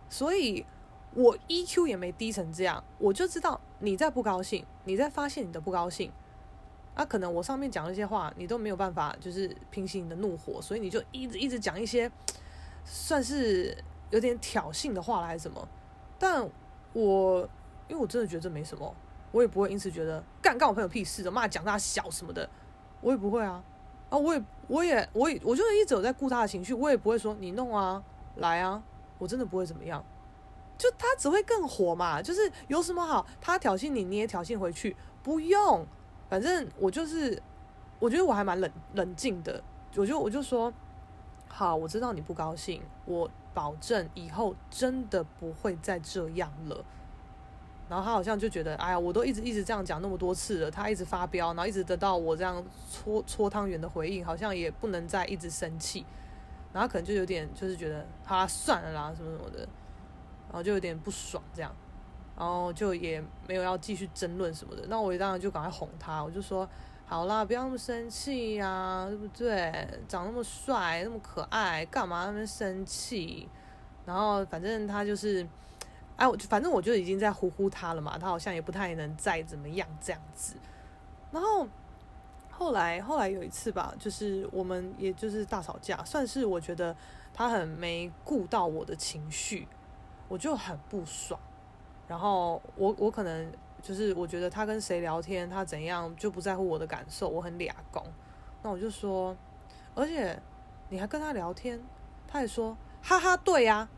[0.08, 0.64] 所以。
[1.14, 6.10] 我 EQ 也没低成这样，我就知道你在不高兴，你在发泄你的不高兴。
[6.94, 12.10] 啊，可能我上面讲那些话，你都没有办法，就是平息你的怒火，所以你就一直一直讲一些
[12.84, 13.76] 算是
[14.10, 15.68] 有点挑衅的话来什么。
[16.18, 16.48] 但
[16.92, 17.40] 我
[17.88, 18.94] 因为我真的觉得这没什么，
[19.32, 22.48] 我也不会因此觉得干干我朋友屁事的，骂讲他小什么的，
[23.00, 23.62] 我也不会啊。
[24.08, 28.00] 啊，我也我也我也我就是一直有在顾他的情绪，我也不会说你弄啊，
[28.36, 28.80] 来啊，
[29.18, 30.04] 我真的不会怎么样。
[30.76, 35.86] 就他只会更火嘛，就是有什么好，他挑衅你，你也挑衅回去，不用。
[36.28, 37.40] 反正我就是，
[37.98, 39.62] 我觉得我还蛮冷冷静的，
[39.94, 40.72] 我就我就说，
[41.48, 46.84] 好，我知道你不高兴，我保证以后真的不会再这样了。
[47.88, 56.04] 然后他好像就觉得，哎呀，我都一直一直这样讲那么多次了，他一直发飙，然后一直得到我这样搓搓汤圆的回应，好像也不能再一直生气。
[56.72, 59.68] 然后可能就有点就是觉得，他算了啦，什么什么的，
[60.54, 61.74] 然后就有点不爽这样。
[62.36, 66.68] 然后就也没有要继续争论什么的，那我当然就赶快哄他，我就说
[67.06, 69.72] 好啦，不要那么生气呀、对不对？
[70.08, 73.48] 长那么帅，那么可爱，干嘛那么生气？
[74.04, 75.46] 然后反正他就是，
[76.16, 80.56] 哎，我就反正我就已经在呼呼他了嘛，他好像也不太能再怎么样这样子。
[81.30, 81.68] 然后
[82.50, 86.96] 后来后来有一次吧，就是我们也就是大吵架，算是我觉得
[87.32, 89.68] 他很没顾到我的情绪，
[90.28, 91.38] 我就很不爽。
[92.06, 93.50] 然后我我可能
[93.82, 98.02] 就是我觉得他跟谁聊天，他怎样就不在乎我的感受，我很俩公。
[98.62, 99.36] 那我就说，
[99.94, 100.40] 而且
[100.88, 101.80] 你还跟他聊天，
[102.26, 103.88] 他还说哈哈对呀、啊，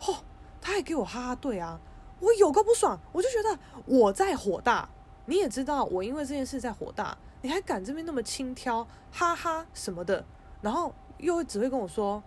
[0.00, 0.16] 嚯、哦，
[0.60, 1.80] 他还给我哈哈对啊，
[2.20, 4.88] 我有个不爽，我就觉得我在火大，
[5.26, 10.24] 你也知道我因为这件事在火大，你还敢这边那么轻佻，哈哈什么的，
[10.60, 12.22] 然后又只会跟我说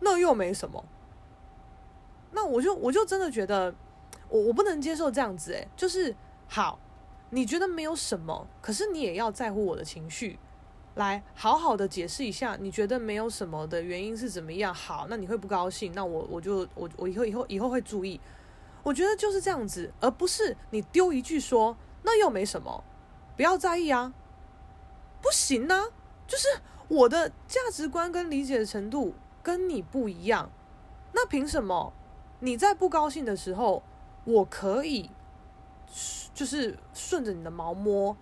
[0.00, 0.84] 那又没什么，
[2.32, 3.74] 那我就我就真的觉得。
[4.28, 6.16] 我我不能接受这样子，诶，就是
[6.48, 6.78] 好，
[7.28, 10.38] 你觉得没有什么，可是你也要在乎我的情绪，
[10.94, 14.72] 来好好的解释一下，你觉得没有什么的原因是怎么样？
[14.72, 18.18] 好，那你会不高兴，那我我就我我以后以后以后会注意。
[18.82, 22.82] 我觉得就是这样子，而不是你丢一句说那又没什么，
[23.36, 24.14] 不要在意啊，
[25.20, 25.90] 不行啊，
[26.26, 26.48] 就是
[26.88, 30.50] 我的价值观跟理解的程度跟你不一样，
[31.12, 31.92] 那凭什么
[32.44, 33.82] 你在不高兴的时候？
[34.24, 35.10] 我可以，
[36.34, 38.16] 就是顺着你的毛摸，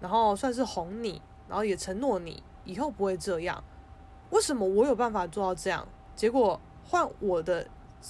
[0.00, 3.62] 然后算是哄你，然后也承诺你以后不会这样。
[4.30, 5.86] 为什么我有办法做到这样？
[6.14, 7.66] 结果换我的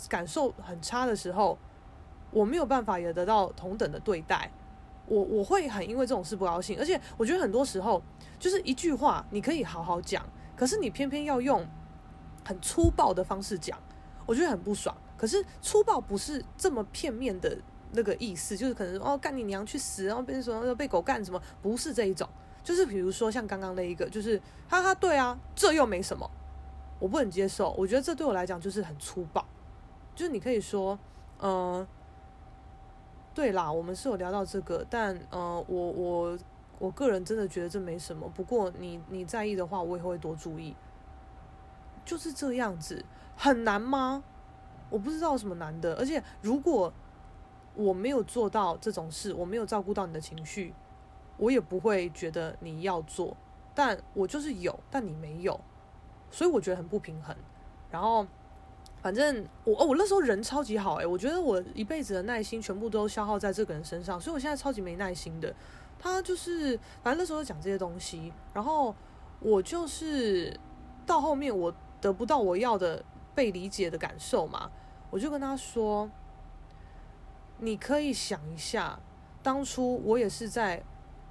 [0.09, 1.59] 感受很差的时候，
[2.31, 4.51] 我没有办法也得到同等的对待。
[5.07, 8.03] 我我会很因为这种事不高兴，而且我觉得很多时候
[8.39, 10.23] 就是一句话你可以好好讲，
[10.55, 11.67] 可是你偏偏要用
[12.45, 13.79] 很粗暴的方式讲，
[14.27, 14.95] 我觉得很不爽。
[15.17, 17.57] 可是粗暴不是这么片面的
[17.93, 22.29] 那个意思，就是可能哦干你娘去死，然后变成什么被狗干什么，不是这一种，
[22.63, 26.31] 就是比如说像刚刚那一个，就是哈哈对啊，这又没什么，
[26.99, 29.45] 我不能接受，我觉得这对我来讲就是很粗暴，
[30.15, 30.99] 就是你可以说，
[31.39, 31.89] 嗯、呃，
[33.35, 36.39] 对啦，我们是有聊到这个，但呃，我我
[36.79, 40.75] 我个人真的觉得这没什么，不过你你在意的话，我也会多注意，
[42.05, 43.05] 就是这样子，
[43.37, 44.23] 很难吗？
[44.89, 46.93] 我不知道什么难的，而且如果
[47.75, 50.73] 我没有做到这种事，我没有照顾到你的情绪，
[51.37, 53.37] 我也不会觉得你要做。
[53.75, 55.61] 但我就是有，但你没有，
[56.31, 57.37] 所以我觉得很不平衡。
[57.91, 58.27] 然后，
[59.03, 65.55] 反正我哦，我那时候人超级好诶，我觉得我一辈子的耐心全部都消耗在这个人身上，所以我现在超级没耐心的。
[65.99, 68.95] 他就是，反正那时候讲这些东西，然后
[69.41, 70.59] 我就是
[71.05, 73.05] 到后面我得不到我要的。
[73.37, 74.73] 被理解的感受嘛，
[75.11, 76.11] 我就跟他说
[77.61, 78.99] ：“你可以想一下，
[79.43, 80.83] 当初我也是在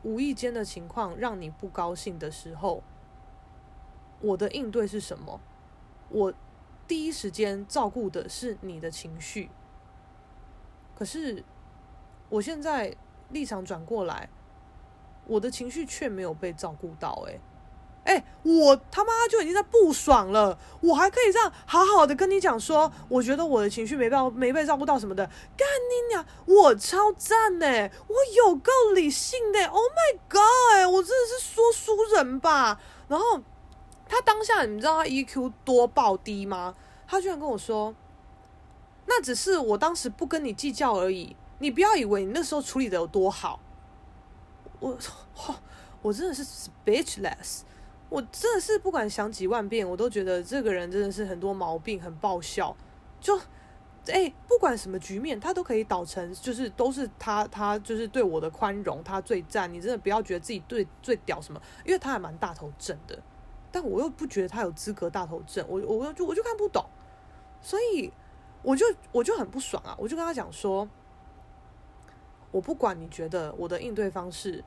[0.04, 2.84] 无意间的情况让你不高兴的时候，
[4.22, 5.42] 我的应对是什么？
[6.10, 6.32] 我
[6.88, 9.50] 第一时间照顾的是你的情绪，
[10.96, 11.44] 可是
[12.30, 12.96] 我现在
[13.32, 14.30] 立场转过来，
[15.26, 17.40] 我的情绪却没有被照顾到，诶。
[18.06, 25.26] 哎、我他妈就已经在不爽了，我还可以这样好好的跟你讲说，我觉得我的情绪没被没被照顾到什么的，
[25.58, 27.66] 干你娘，我超赞呢，
[28.08, 32.80] 我有够理性的，Oh my god，我真的是说书人吧？
[33.08, 33.42] 然后
[34.08, 36.76] 他当下你知道他 EQ 多爆低吗？
[37.08, 37.96] 他居然跟我说，
[39.08, 43.60] 那只是我当时不跟你计较而已，你不要以为你那时候处理的有多好，
[44.80, 45.12] 我操，
[46.04, 47.62] 我真的是 speechless。
[48.10, 52.76] 我真的是不管想几万遍，我都觉得这个人真的是很多毛病，很爆笑。
[53.20, 53.40] 就
[54.08, 59.74] 哎，不管什么局面，他都可以导成，就是都是他，他就是对我的宽容，他最赞。
[59.74, 63.18] 你真的不要觉得自己对最屌什么，因为他还蛮大头症的，
[63.72, 66.86] 但我又不觉得他有资格大头症，我我就我就看不懂，
[67.62, 68.14] 所以
[68.62, 70.88] 我就我就很不爽啊，我就跟他讲说，
[72.52, 74.64] 我不管你觉得我的应对方式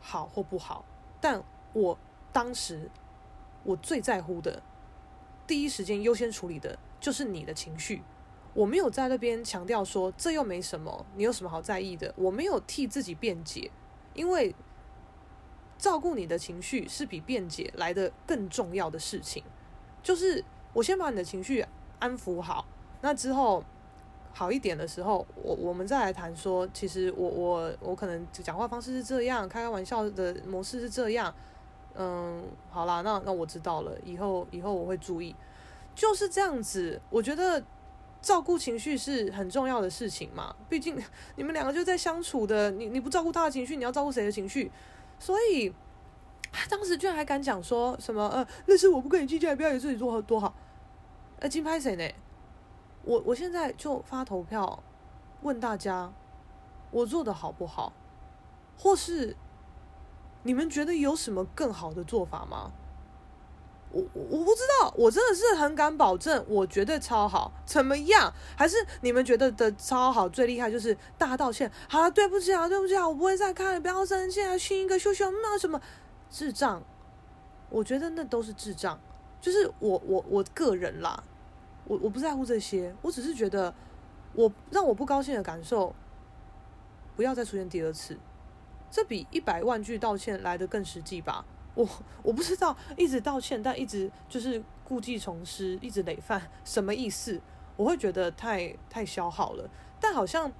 [0.00, 0.84] 好或不好，
[1.20, 1.40] 但
[1.72, 1.96] 我
[2.32, 2.90] 当时
[3.64, 4.62] 我最在乎的，
[5.46, 8.02] 第一时间优先处理的就是你的情绪。
[8.52, 12.12] 我没有在那边强调说这又没什么，你有什么好在意的？
[12.16, 13.70] 我没有替自己辩解，
[14.12, 14.54] 因为
[15.78, 19.44] 照顾你的情绪是比辩解来的更重要的事情。
[20.02, 21.64] 就是我先把你的情绪
[22.00, 22.66] 安抚好，
[23.02, 23.62] 那之后
[24.32, 31.32] 好一点的时候，我我们再来谈说，其实我我我可能讲话方式是这样，开开玩笑的模式是这样。
[31.94, 35.34] 嗯，好啦，那那我知道了，以后以后我会注意。
[35.94, 37.62] 就是这样子，我觉得。
[38.22, 40.94] 照顾情绪是很重要的事情嘛，毕竟
[41.36, 44.70] 你们两个就在相处的，你你不照顾他的情绪，你要照顾谁的情绪？
[45.18, 45.72] 所以
[46.68, 50.54] 当时居然还敢讲说什么呃，那是我不跟你计较，不要以自己做多好。
[51.38, 52.06] 呃，金拍谁呢？
[53.04, 54.82] 我我现在就发投票
[55.40, 56.12] 问大家，
[56.90, 57.90] 我做的好不好？
[58.76, 59.34] 或是
[60.42, 62.72] 你们觉得有什么更好的做法吗？
[63.92, 67.50] 我我不知道，我真的是很敢保证，我绝对超好。
[67.66, 68.32] 怎么样？
[68.56, 70.70] 还是你们觉得的超好最厉害？
[70.70, 75.80] 就是大道歉，好了，对不起啊，对不起啊，我不会再看了，不要生气啊，亲一个秀秀，那什么
[76.30, 76.80] 智障？
[77.68, 78.98] 我觉得那都是智障。
[79.40, 81.24] 就是我我我个人啦，
[81.86, 83.74] 我我不在乎这些，我只是觉得
[84.34, 85.92] 我让我不高兴的感受
[87.16, 88.16] 不要再出现第二次，
[88.90, 91.44] 这比一百万句道歉来得更实际吧。
[91.74, 91.88] 我
[92.22, 97.40] 我不知道，一直道歉，但一直就是故技重施，一直累犯，什么意思？
[97.76, 99.70] 我会觉得太太消耗了。
[100.00, 100.50] 但好像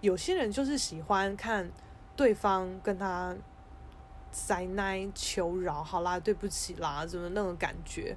[0.00, 1.70] 有些人就是喜欢看
[2.16, 3.34] 对方跟他
[4.32, 8.16] 塞奶求饶，好啦，对不起啦，怎么那种感觉？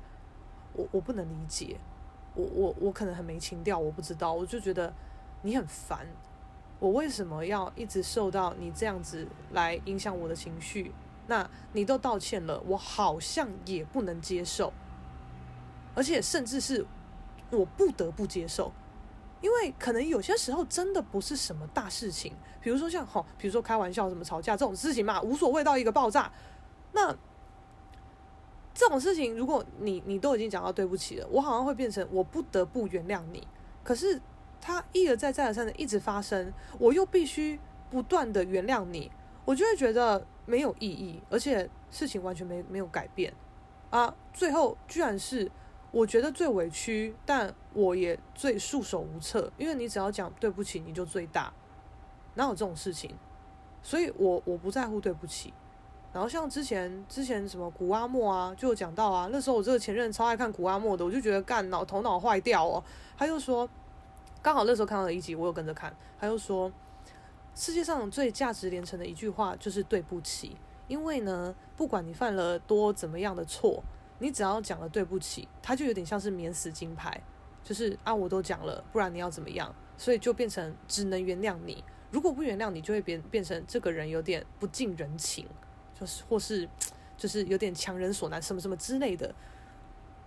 [0.74, 1.78] 我我不能理解。
[2.36, 4.34] 我我我可能很没情调，我不知道。
[4.34, 4.94] 我就觉得
[5.42, 6.08] 你很烦，
[6.80, 10.94] 我为什么要一直受到你这样子来影响我的情绪？
[11.28, 14.74] 那你都道歉了，我好像也不能接受，
[15.94, 16.86] 而且甚至是
[17.52, 18.72] 我不得不接受，
[19.42, 26.32] 因为可能有些时候真的不是什么大事情，比如说像吼，比如说开玩笑什么吵架这种事情嘛，无所谓到一个爆炸。
[26.94, 27.16] 那
[28.74, 33.48] 这种事情，如果你你都已经讲到对不起了，我好像会变成我不得不原谅你，
[33.84, 34.20] 可是
[34.62, 39.12] 他一而再再而三的一直发生，我又必须不断的原谅你，
[39.46, 40.26] 我就会觉得。
[40.50, 43.32] 没有意义，而且事情完全没没有改变
[43.92, 44.12] 啊！
[44.34, 45.48] 最后居然是
[45.92, 51.54] 我觉得最委屈，但我也最束手无策，因为你只要讲对不起，你就最大，
[52.34, 53.12] 哪有这种事情？
[53.84, 55.54] 所以我我不在乎对不起。
[56.12, 62.84] 然后像之前之前什么古阿莫啊，就讲到啊，那时候我这个前任超爱看古阿莫的，我就觉得干脑头脑坏掉哦。
[63.16, 63.70] 他就说，
[64.42, 66.72] 刚好那时候看到了一集，我有跟着看，他就说。
[67.56, 70.56] 世界上最价值连城的一句话就是对不起，
[70.88, 73.84] 因为呢，不管你犯了多怎么样的错，
[74.20, 77.22] 你只要讲了对不起，他就有点像是免死金牌，
[77.62, 79.76] 就是啊，我都讲了，不然你要怎么样？
[79.98, 85.46] 所以就变成只能原谅你，如果不原谅你，就会变变成这个人有点不近人情，
[86.00, 86.70] 就是或是
[87.18, 89.36] 就是有点强人所难，什么什么之类的。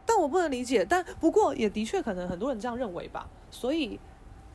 [0.06, 3.98] 但我不能理解，但不过也的确可能很多人这样认为吧，所以。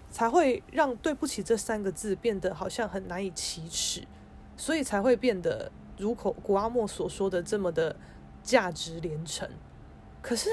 [0.10, 4.08] 才会让“对不起”这三个字变得好像很难以启齿，
[4.56, 7.94] 所以才会变得如口古阿莫所说的这么的
[8.42, 9.48] 价值连城。
[10.22, 10.50] 可是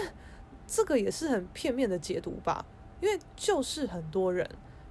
[0.67, 2.67] 这个也是很片面的解读吧？
[3.01, 4.45] 因为就是很多人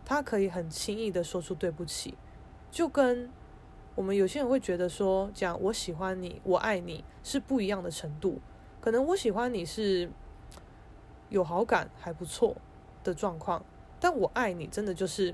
[0.05, 2.17] 他可以很轻易的说出“对不起”，
[2.71, 3.29] 就跟
[3.95, 8.39] 我们有些人会觉得说讲“我喜欢你”“我爱你”是不一样的程度。
[8.83, 10.11] 可能我喜欢你是
[11.29, 12.53] 有好感还不错
[13.01, 13.63] 的状况。
[13.97, 15.33] 但我爱你，真的就是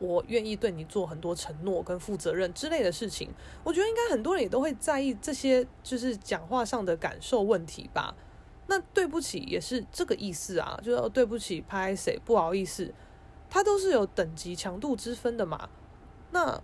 [0.00, 3.30] 我愿意对你做很多承诺跟负责任之类的事情。
[3.62, 8.16] 我觉得应该很多人也都会在意这些，就是讲话上的感受问题吧。
[8.66, 12.92] 那对不起也是这个意思啊，就是对不起，拍谁不好意思，
[13.48, 15.68] 它都是有等级强度之分的嘛。
[16.32, 16.60] 那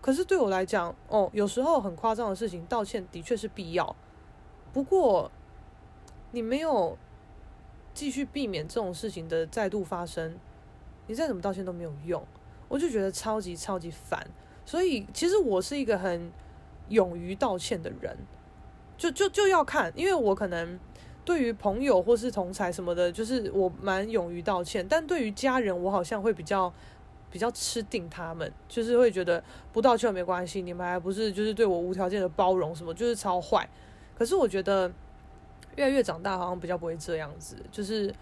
[0.00, 3.94] 可是对我来讲，哦，有时候很夸张的事情，道歉的确是必要。
[4.76, 5.30] 不过
[6.32, 6.98] 你没有。
[7.96, 10.38] 继续避免这种事情的再度发生，
[11.06, 12.22] 你再怎么道歉都没有用，
[12.68, 14.22] 我就觉得超级超级烦。
[14.66, 16.30] 所以其实我是一个很
[16.90, 18.14] 勇于道歉的人，
[18.98, 20.78] 就就就要看，因为我可能
[21.24, 26.70] 对于朋友或是同才什么的，就是我蛮勇于道歉，但对于家人，我好像会比较
[27.30, 33.66] 比较吃定他们，就是会觉得不道歉没关系，你们还不是就是对我无条件的包容什么，就是超坏。
[34.16, 34.90] 可是我觉得
[35.76, 37.56] 越来越长大，好像比较不会这样子。
[37.70, 38.12] 就是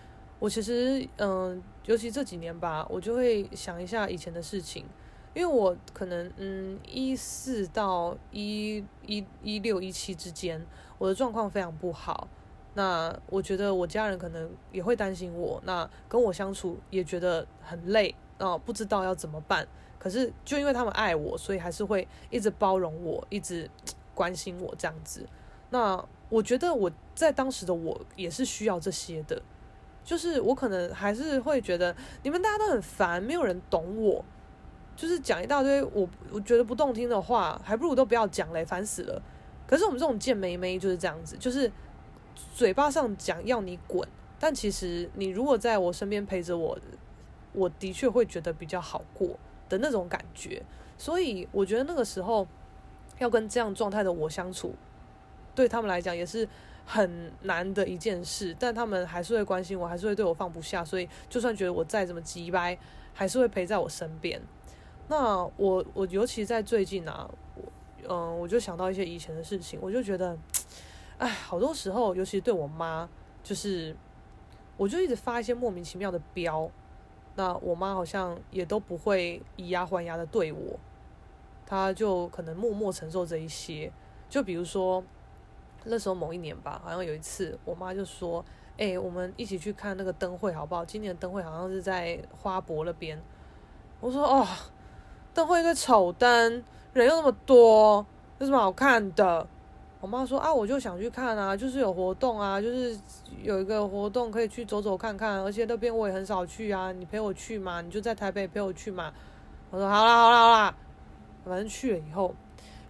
[0.41, 4.85] 我其实嗯，尤其这几年吧，我就会想一下以前的事情，
[5.35, 10.61] 因为我可能嗯一四到一一一六一七之间，
[10.99, 12.27] 我的状况非常不好。
[12.75, 19.65] 那我觉得我家人可能也会担心我，那跟我相处也觉得很累，啊，不知道要怎么办。
[19.97, 23.71] 可是就因为他们爱我，所以还是会一直包容我，一直
[24.13, 25.25] 关心我这样子。
[25.75, 29.43] 那我觉得我在当时的我也是需要这些的，
[30.05, 34.25] 就是我可能还是会觉得你们大家都很烦，没有人懂我，
[34.95, 39.21] 就是讲一大堆我我觉得不动听的话，还不如都不要讲嘞，烦死了。
[39.67, 41.69] 可是我们这种贱妹妹就是这样子，就是。
[42.53, 44.09] 嘴巴上讲要你滚，
[44.41, 46.77] 但其实你如果在我身边陪着我，
[47.53, 50.61] 我的确会觉得比较好过的那种感觉。
[50.99, 52.45] 所以我觉得那个时候
[53.19, 54.75] 要跟这样状态的我相处，
[55.55, 56.49] 对他们来讲也是
[56.85, 58.55] 很难的一件事。
[58.59, 60.85] 但他们还是会关心我，还是会对我放不下。
[60.85, 62.79] 所以就算觉得我再怎么急掰，
[63.13, 64.41] 还是会陪在我身边。
[65.09, 67.31] 那我我尤其在最近啊，
[68.09, 70.37] 嗯、我就想到一些以前的事情，我就觉得。
[71.17, 73.09] 哎，好多时候，尤其对我妈，
[73.41, 73.95] 就是
[74.77, 76.69] 我就一直发一些莫名其妙的飙，
[77.37, 80.77] 那我妈好像也都不会以牙还牙的对我，
[81.65, 83.93] 她就可能默默承受这一些。
[84.29, 85.05] 就比如说
[85.85, 88.45] 那时候某一年吧，好像有一次，我妈就说
[88.79, 90.85] ：“哎，我们一起去看那个灯会好不好？
[90.85, 93.21] 今年灯会好像是在花博那边。”
[94.01, 94.47] 我说：“哦，
[95.33, 98.05] 灯会一个丑灯，人又那么多，
[98.39, 99.47] 有什么好看的？”
[100.01, 102.95] 我妈说啊，我就想去看啊，就是有活动啊，就是
[103.43, 109.11] 有一个活动可以去走走看看，而且那边我也很少去啊，你陪我去嘛，你就在台北陪我去嘛。
[109.71, 110.77] 我说好啦好啦好啦，
[111.47, 112.35] 反正去了以后，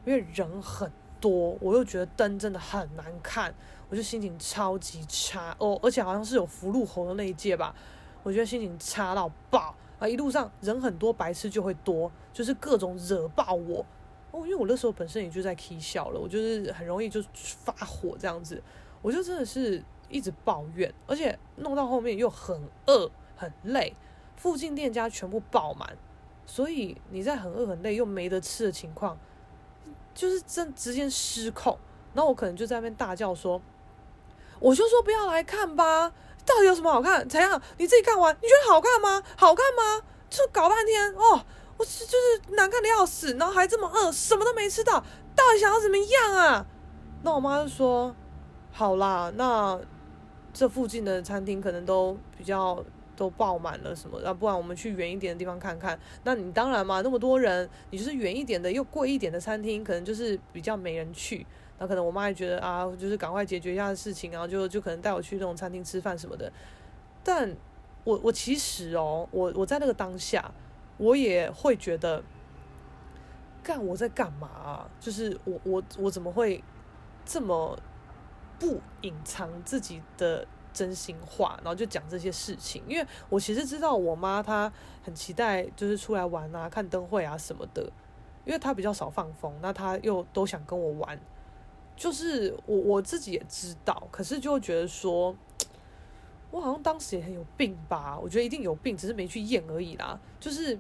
[0.05, 0.91] 因为人很
[1.25, 3.55] 多，我又觉得灯真的很难看，
[3.89, 7.75] 我就心情超级差哦，而且好像是有福禄寿的那一届吧，
[8.23, 13.87] 我觉得心情差到爆啊，一路上人很多，白痴就会多，就是各种惹爆我。
[14.33, 18.63] 哦，因为我那时候本身也就在起笑了，我就是很容易就发火这样子，
[19.01, 23.97] 我就真的是一直抱怨，而且弄到后面又很饿很累，
[24.37, 25.97] 附近店家全部爆满，
[26.45, 29.17] 所以你在很饿很累又没得吃的情况，
[30.15, 31.77] 就是真直接失控，
[32.15, 33.61] 然后我可能就在那边大叫说，
[34.61, 36.13] 我就说不要来看吧，
[36.47, 37.29] 到底有什么好看？
[37.29, 37.61] 怎样？
[37.79, 39.23] 你自己看完，你觉得好看吗？
[39.37, 40.03] 好看吗？
[40.31, 41.45] 就搞半天哦。
[41.77, 44.93] 我是就是难看的要死，然后还这么饿，什么都没吃到，
[45.35, 46.65] 到底想要怎么样啊？
[47.25, 48.15] 那我妈就说
[48.71, 49.77] ：“好啦，那
[50.53, 52.85] 这附近的餐厅可能都比较
[53.17, 55.99] 都爆满了什么的，不然我们去远一点的地方看看。
[56.25, 61.47] 那你当然嘛，那么多人，你就是远一点的又贵一点的餐厅，可能就是比较没人去。
[61.79, 66.53] 那可能我妈也觉得啊，就是赶快解决一下事情，然后就就可能带我去那种餐厅吃饭什么的。
[67.23, 67.55] 但
[68.05, 70.51] 我我其实哦，我我在那个当下。”
[70.97, 72.23] 我也会觉得，
[73.65, 74.89] 干我在干嘛啊？
[75.01, 76.63] 就是我我我怎么会
[77.25, 77.77] 这么
[78.61, 82.83] 不隐藏自己的真心话，然后就讲这些事情？
[82.87, 84.71] 因为我其实知道我妈她
[85.03, 87.83] 很期待，就是出来玩啊、看灯会啊什么的，
[88.45, 91.19] 因为她比较少放风，那她又都想跟我玩。
[91.97, 95.35] 就是我我自己也知道，可是就会觉得说。
[96.51, 98.17] 我好像当时也很有病吧？
[98.17, 100.17] 我觉得一定有病，只是没去验而已啦。
[100.39, 100.79] 就是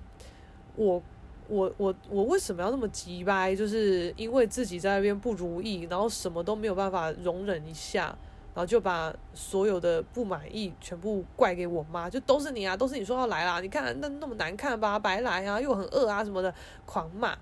[0.76, 1.02] 我
[1.48, 3.56] 我我我为什么要那么急掰？
[3.56, 8.16] 就是因为自己在那边不如意，然后什么都没有办法容忍一下，
[8.54, 13.60] 然后就把所有的不满意全部怪给我妈，就都是你啊，都是你说要来啦！
[13.60, 16.54] 你看那那么难看吧，白来啊，又很饿啊什么的，
[16.86, 17.36] 狂骂。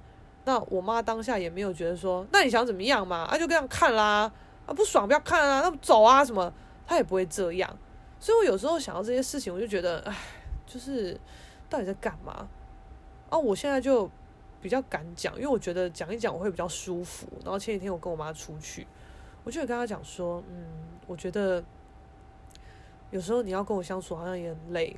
[0.44, 3.18] 那我妈当下也没有觉得说，那你想怎么样嘛？
[3.24, 4.32] 啊，就这样看啦，
[4.66, 6.52] 啊不爽不要看啊，那走啊什么，
[6.86, 7.78] 她也不会这样。
[8.18, 10.16] 所以，我有时候想到这些事情，我就觉得，哎，
[10.66, 11.20] 就是
[11.68, 12.48] 到底在干嘛？
[13.28, 14.10] 啊，我现在就
[14.60, 17.26] 比较敢讲，因为我觉得讲一讲我会比较舒服。
[17.44, 18.86] 然后前几天我跟我妈出去，
[19.44, 20.64] 我就跟她讲说，嗯，
[21.06, 21.62] 我觉得
[23.10, 24.96] 有时候你要跟我相处好像也很累。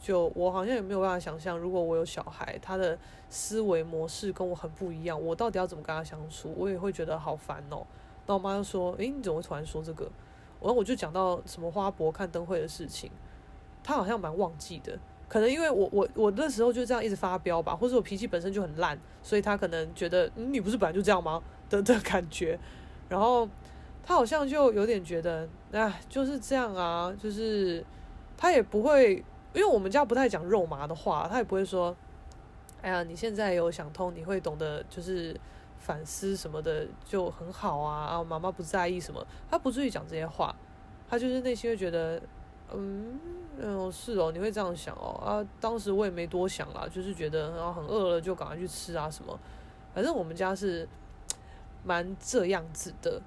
[0.00, 2.98] 就我好像也没有办法想象，如果我有小孩，他的
[3.30, 6.52] 思维模式跟我很不一样，我到底要怎么跟他相处？
[6.58, 7.86] 我也会觉得好烦哦。
[8.26, 10.10] 那我妈就说，诶，你怎么会突然说这个？
[10.60, 13.12] 然后我就讲到什么花博看灯会的事情，
[13.84, 14.98] 他好像蛮忘记的，
[15.28, 22.58] 可能因为我我我那时候就这样一直发飙吧，或者我脾气本身就很烂，所以他可能觉得、你不是本来就这样吗的的感觉。
[23.08, 23.48] 然后
[24.02, 27.84] 他好像就有点觉得，哎，就是这样啊，就是
[28.36, 29.16] 他也不会，
[29.54, 31.94] 因为我们家不太讲肉麻的话，他也不会说，
[32.80, 35.38] 哎呀，你现在有想通，你会懂得就是
[35.78, 40.54] 反思什么的就很好啊，啊，妈妈不在意什么，他不至于讲这些话，
[41.08, 42.20] 他就是内心会觉得，
[42.72, 43.20] 嗯，
[43.58, 49.38] 嗯，是哦，你会这样想哦，啊，当时我也没多想啦，就是觉得啊很饿了就赶快去吃啊什么。
[49.94, 50.88] 反正我们家是
[51.84, 53.20] 蛮这样子的，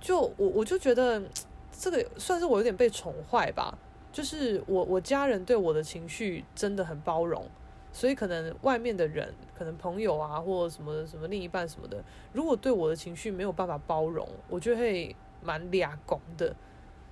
[0.00, 1.22] 就我我就觉得
[1.72, 3.76] 这个算是我有点被宠坏吧。
[4.12, 7.46] 就是我我家人对我的情绪真的很包容，
[7.92, 16.56] 所以可能外面的人，可能朋友啊，或什么什么另一半什么的，如果对我的情绪没有办法包容，我就会蛮俩拱的。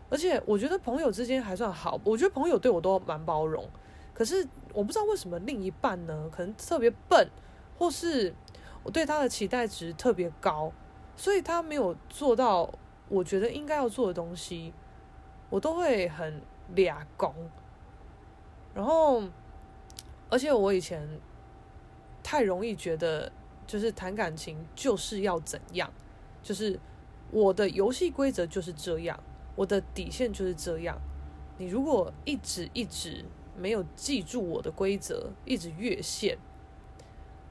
[0.09, 3.69] 而且我觉得朋友之间还算好，我觉得朋友对我都蛮包容。
[4.15, 7.29] 可是我不知道为什么另一半呢，可能特别笨。
[7.77, 8.33] 或是
[8.85, 10.73] 我对他的期待值特别高，
[11.17, 12.73] 所以他没有做到
[13.09, 14.73] 我觉得应该要做的东西，
[15.51, 16.41] 我都会很
[16.75, 17.35] 俩攻。
[18.75, 19.23] 然后，
[20.29, 21.09] 而且我以前
[22.23, 23.31] 太容易觉得，
[23.67, 25.93] 就是谈感情就是要怎样，
[26.43, 26.79] 就是
[27.31, 29.19] 我的游戏规则就是这样，
[29.55, 30.99] 我的底线就是这样。
[31.59, 33.25] 你如果一直一直
[33.57, 36.37] 没有记住我的规则，一直越线。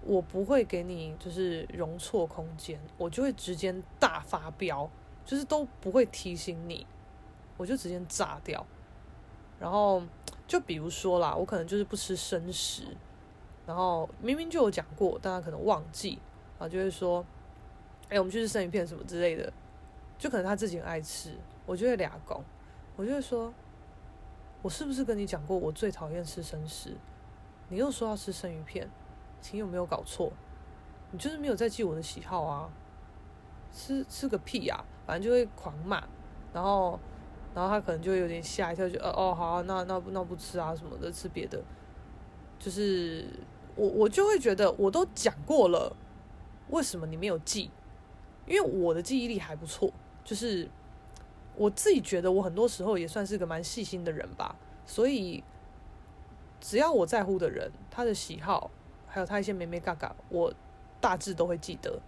[0.05, 4.89] 我不会给你就是容错空间，我就会直接大发飙，
[5.25, 6.85] 就是都不会提醒你，
[7.57, 8.65] 我就直接炸掉。
[9.59, 10.03] 然后
[10.45, 12.83] 就比如说啦，我可能就是不吃生食，
[13.65, 16.19] 然后明明就有讲过，但他可能忘记，
[16.59, 17.25] 然后就会说，
[18.09, 19.53] 哎，我们去吃生鱼片什么之类的，
[20.17, 22.43] 就可能他自己很爱吃，我就会俩拱，
[22.97, 23.53] 我就会说，
[24.61, 26.97] 我是不是跟你讲过我最讨厌吃生食？
[27.69, 28.89] 你又说要吃生鱼片。
[29.51, 30.31] 你有没有搞错？
[31.11, 32.67] 你就是没有在记我的喜好啊！
[33.71, 34.81] 吃吃个屁呀、啊！
[35.05, 36.03] 反正就会狂骂，
[36.51, 36.99] 然后，
[37.53, 41.61] 然后他可能就会有点吓一跳，就呃哦好啊，那那那不吃啊什么的，吃别的。
[42.57, 43.27] 就是
[43.75, 45.95] 我我就会觉得我都讲过了，
[46.69, 47.69] 为什么你没有记？
[48.47, 49.91] 因为我的记忆力还不错，
[50.23, 50.67] 就是
[51.55, 55.43] 我自己觉得我很多时候也算是个蛮细心的人吧，所以
[56.59, 58.71] 只要我在乎的人，他的喜好。
[59.13, 60.51] 还有他一些眉眉嘎嘎，我
[60.99, 61.99] 大致都会记得，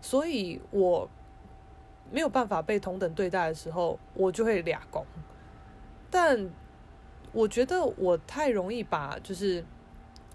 [0.00, 1.08] 所以我
[2.12, 5.04] 没有办法被同等对待的时候，我就会俩攻。
[6.08, 6.48] 但
[7.32, 9.64] 我觉得我太容易把就是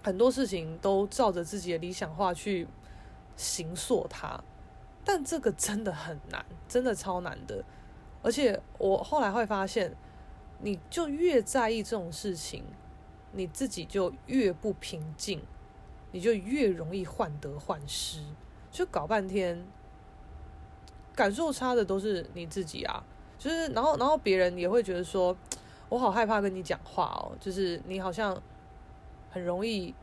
[0.02, 2.68] 很多事情都照着自己的理想化去
[3.34, 4.38] 形塑它，
[5.02, 7.64] 但这个真的很难，真的超难的。
[8.22, 9.96] 而且我后来会发现，
[10.60, 12.64] 你就越在意这种事情，
[13.32, 15.40] 你自己就越不平静。
[16.18, 18.18] 你就越容易患得患失，
[18.72, 19.64] 就搞半天，
[21.14, 23.04] 感受差的都是你自己啊。
[23.38, 25.36] 就是，然后，然后别人也会觉得说，
[25.88, 27.30] 我好害怕跟你讲话哦。
[27.38, 28.36] 就是你好像
[29.30, 29.94] 很容易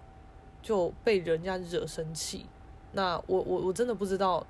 [0.61, 2.45] 就被人家惹生气。
[2.93, 4.47] 那我，我，我真的不知道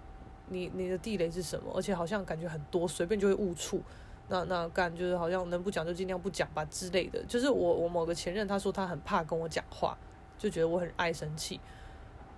[0.49, 3.81] 你你的地雷是什么，而且好像感觉很多，随便就会误触。
[4.27, 7.23] 那那干就是好像能不讲就尽量不讲吧之类的。
[7.23, 9.97] 就是我我某个前任他说他很怕跟我讲话。
[10.37, 11.59] 就觉得我很爱生气，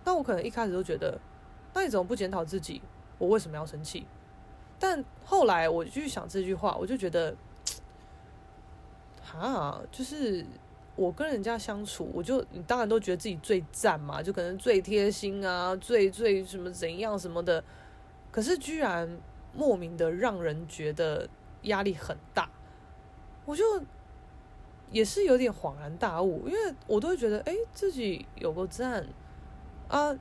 [0.05, 1.19] 那我可能一开始都觉得，
[1.73, 2.81] 那你怎么不检讨自己？
[3.17, 4.05] 我为什么要生气？
[4.79, 7.35] 但后来我就去想这句话，我就觉得，
[9.23, 10.45] 哈，就是
[10.95, 17.63] 我跟人家相处，我就你当然都觉得自己最赞嘛，就可能最贴心啊，最最什么怎样什么的，
[18.31, 19.19] 可是居然
[19.53, 21.27] 莫名的让人觉得
[21.63, 22.49] 压力很大，
[23.45, 23.63] 我就。
[24.91, 29.05] 也是有点恍然大悟，因为我都会觉得，哎，自己有个赞
[29.87, 30.15] 啊，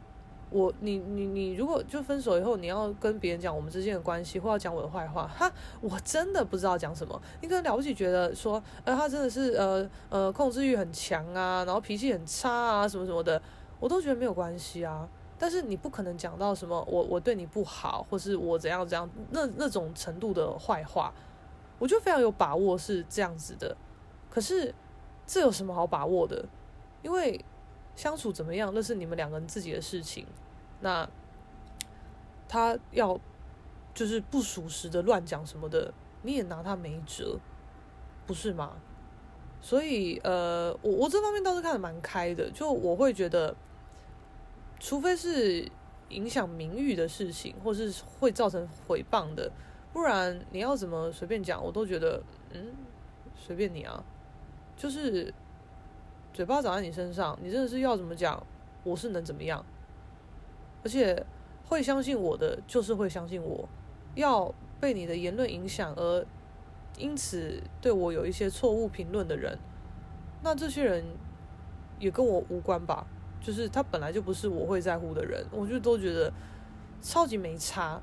[0.50, 5.50] 我你你你，如果就分手以后，你要跟别人讲我们之间的关系，或要讲我的坏话，哈，
[5.80, 7.20] 我真的不知道讲什么。
[7.40, 13.40] 你可能了不起，觉得说，呃，他真的是呃呃控制欲很强啊，然后脾气很差啊，什么什么的，
[13.80, 15.08] 我都觉得没有关系啊。
[15.38, 21.12] 但是你不可能讲到什么我我对你不好，或是我怎样怎样那那种程度的坏话，
[21.78, 23.76] 我就非常有把握是这样子的。
[24.36, 24.74] 可是，
[25.26, 26.44] 这有什么好把握的？
[27.02, 27.42] 因为
[27.94, 30.26] 相处怎么样，那是你们两个人自己的事情。
[30.80, 31.08] 那
[32.46, 33.18] 他要
[33.94, 37.38] 就是不属实的乱讲什么的，你也拿他没辙，
[38.26, 38.76] 不是吗？
[39.62, 42.50] 所以，呃，我我这方面倒是看得蛮开的。
[42.50, 43.56] 就我会觉得，
[44.78, 45.66] 除非是
[46.10, 49.50] 影响名誉的事情，或是会造成诽谤的，
[49.94, 52.74] 不然你要怎么随便讲，我都觉得，嗯，
[53.34, 54.04] 随便你啊。
[54.76, 55.32] 就是
[56.32, 58.40] 嘴巴长在你身上，你真的是要怎么讲，
[58.84, 59.64] 我是能怎么样？
[60.84, 61.24] 而且
[61.64, 63.66] 会相信我的，就是会相信我；
[64.14, 66.24] 要被你的言论影响而
[66.98, 69.58] 因此对我有一些错误评论的人，
[70.42, 71.04] 那这些人
[71.98, 73.06] 也跟我无关吧？
[73.40, 76.32] 就是他本来就不是我会在乎的人，我就都觉得
[77.00, 78.00] 超级没差。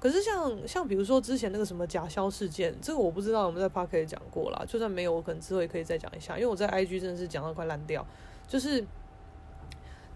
[0.00, 4.64] 可是像像比如说之前那个什么假消事件，这个我不知道有没有在 Podcast 讲过啦。
[4.66, 8.04] 就算没有，我可能之后也可以再讲一下，因为我在 IG 真的是讲到快烂掉。
[8.48, 8.82] 就是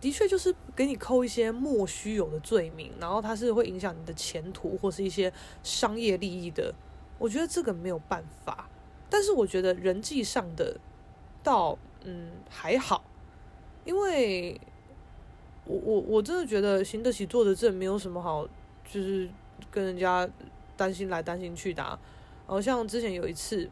[0.01, 5.31] 的确就是给你扣一些莫须有的罪名，然后它是会影响你的前途或是一些
[5.63, 6.75] 商业利益的。
[7.19, 8.71] 我觉得这个没有办法，
[9.11, 10.81] 但是我觉得人际上的
[11.43, 13.05] 倒嗯还好，
[13.85, 14.59] 因为
[15.67, 18.49] 我我我真的觉得行得起坐得正，没有什么好
[18.91, 19.29] 就是。
[19.71, 20.29] 跟人家
[20.77, 21.99] 担心来担心去的，然
[22.49, 23.69] 后像之前有一次，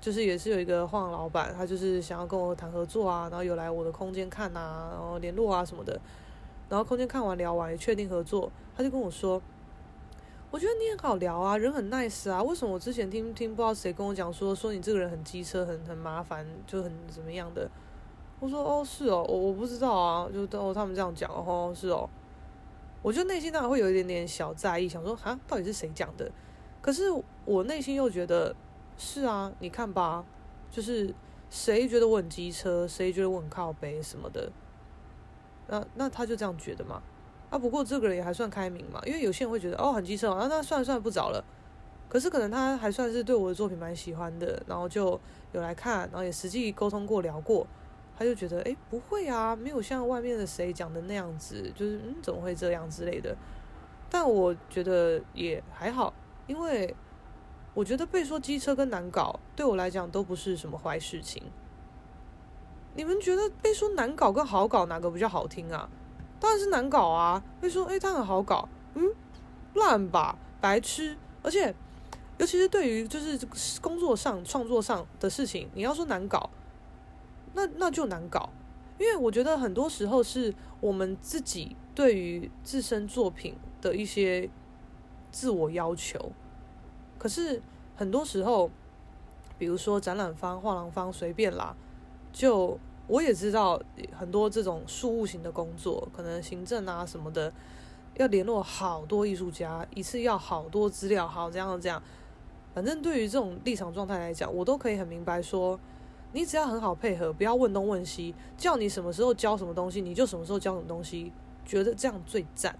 [0.00, 6.00] 就是也是有一个画廊老板，他就是想要跟我谈合作啊，然后有来我的空间看啊，然后联络啊什么的，
[6.68, 9.40] 然后空间看完聊完也确定合作，他就跟我说，
[10.50, 17.68] 我觉得你很好聊啊，人很 nice 啊，为什么我之前听听不知道谁跟我讲说说你这个人很机车，很很麻烦，就很怎么样的？
[18.38, 22.08] 我说哦是哦，我我不知道啊，就哦他们这样讲哦是哦。
[23.06, 26.28] 我就内心当然会有一点点小在意，想说啊，到底是谁讲的？
[26.82, 27.04] 可是
[27.44, 28.52] 我内心又觉得
[28.98, 30.24] 是啊，你看吧，
[30.72, 31.14] 就是
[31.48, 34.50] 谁觉得我很机车，谁觉得我很靠背什么的，
[35.68, 37.00] 那那他就这样觉得嘛。
[37.48, 41.44] 啊，不过这个人也还算开明嘛，因为有些人会觉得哦很机车，啊那算了算了不找了。
[42.08, 45.20] 可是可能他还算是对我的作品蛮喜欢的，然后就
[45.52, 47.64] 有来看，然后也实际沟通过聊过。
[48.18, 53.36] 他就觉得，哎，不会啊，没有像外面的谁讲的那样子，就是嗯，怎么会这样之类的。
[54.08, 56.12] 但我觉得也还好，
[56.46, 56.94] 因为
[57.74, 61.42] 我觉得被说机车跟难搞，对我来讲都不是什么坏事情。
[62.94, 65.88] 你们觉得被说难搞跟好搞哪个比较好听啊？
[66.38, 67.42] 当然是难搞啊！
[67.60, 69.10] 被说，哎，他很好搞，嗯，
[69.74, 71.16] 烂吧，白痴。
[71.42, 71.74] 而且，
[72.38, 73.38] 尤其是对于就是
[73.80, 76.50] 工作上、创作上的事情，你要说难搞。
[77.56, 78.50] 那那就难搞，
[78.98, 84.50] 因为我觉得很多时候是我们自己对于自身作品的一些
[85.32, 86.32] 自我要求，
[87.18, 87.62] 可是
[87.96, 88.70] 很多时候，
[89.58, 91.74] 比如说展览方、画廊方随便啦，
[92.30, 93.80] 就我也知道
[94.12, 97.50] 很多这种事务型的工作，可能行政啊什么的，
[98.18, 102.02] 要联络好多艺术家，一次要好多资料，好这样这样，
[102.74, 105.80] 反正对于这种立场状态来讲，我都可以很明白说。
[106.32, 111.32] 你只要很好配合，不要问东问西，叫你什么时候教什么东西，你就什么时候教什么东西，
[111.64, 112.78] 觉得这样最赞。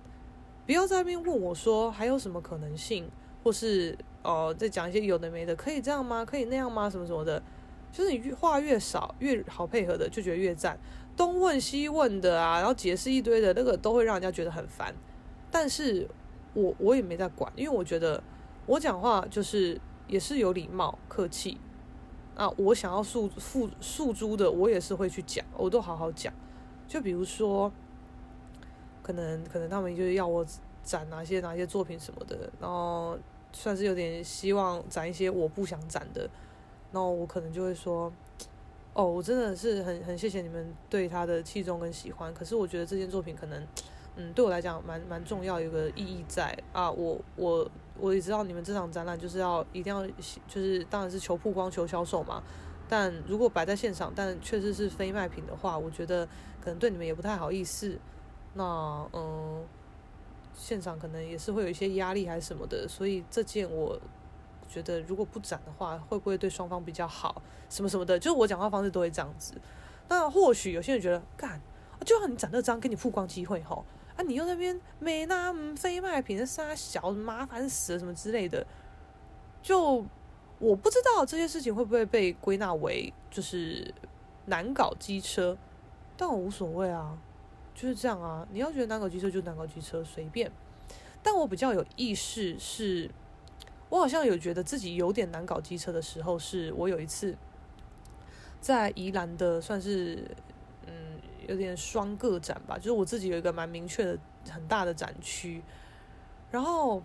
[0.66, 3.08] 不要在那边问我说还有什么可能性，
[3.42, 6.24] 或是哦、再讲一些有的没的，可以这样吗？
[6.24, 6.90] 可以那样吗？
[6.90, 7.40] 什么什么的，
[7.92, 10.76] 就是你越话越少，越好配合的就觉得越赞。
[11.16, 14.92] 东问西问的啊，然后解释一堆的那个都会让人家觉得很烦。
[15.50, 16.08] 但是
[16.52, 18.20] 我我也没在管，因为我觉得
[18.66, 21.56] 我讲话就是也是有礼貌、客气。
[22.36, 26.32] 啊，我想要诉付诉诸的，我也是会去讲，我都好好讲。
[26.86, 27.72] 就比如说，
[29.02, 30.46] 可能可能他们就是要我
[30.84, 33.18] 展哪些哪些作品什么的，然后
[33.52, 36.30] 算是有点希望展一些我不想展的，
[36.92, 38.12] 然后我可能就会说，
[38.92, 43.66] 哦，我真的是很很谢谢你们对他的器重跟喜欢，可是我觉得这件作品可能。
[44.16, 46.90] 嗯，对我来讲蛮蛮重要，有个意义在啊。
[46.90, 50.06] 我我我也知道你们这场展览就是要一定要
[50.48, 52.42] 就是当然是求曝光、求销售嘛。
[52.88, 56.26] 但如果摆在现场，但确实是非卖品的话，我觉得
[56.60, 57.98] 可能对你们也不太好意思。
[58.54, 59.64] 那嗯，
[60.54, 64.00] 现场可能也是会有一些压力还是什么的，所以这件我
[64.68, 67.42] 觉得如果不展的话，会不会对双方比较好？
[67.68, 69.52] 什么什么的，就是我讲话方式都会这样子。
[70.08, 71.60] 那或许有些人觉得干，
[72.04, 73.84] 就让你展这张，给你曝光机会吼。
[74.16, 74.22] 啊！
[74.26, 78.66] 你又那边没那非卖品的杀小麻烦死了什么之类的，
[79.62, 80.04] 就
[80.58, 83.92] 我不知道这些事情会不会被归纳为就是
[84.46, 85.58] 难搞机车，
[86.16, 87.18] 但我无所谓啊，
[87.74, 88.48] 就是这样啊。
[88.50, 90.50] 你要觉得难搞机车就难搞机车随便，
[91.22, 93.10] 但我比较有意识是，
[93.90, 97.36] 我好像有觉得自己有点难搞机车的时候，是我有一次
[98.62, 100.24] 在宜兰的算是。
[101.48, 104.18] 有点双个展吧，就是我自己有一个蛮明确的
[104.50, 105.62] 很大的展区，
[106.50, 107.02] 然后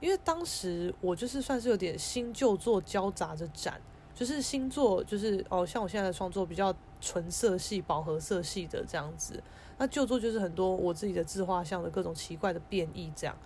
[0.00, 3.80] 因为当时我就是算是有点新旧作交杂着展，
[4.14, 9.42] 就是新作就是哦，像我现在的创作比较纯色系、饱和色系的这样子，
[9.78, 13.36] 那旧作就是很多我自己的自画像的各种奇怪的变异这样。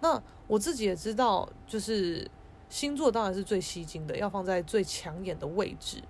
[0.00, 2.28] 那我自己也知道，就是
[2.68, 6.02] 新作当然是最吸睛的，要放在最抢眼的位置。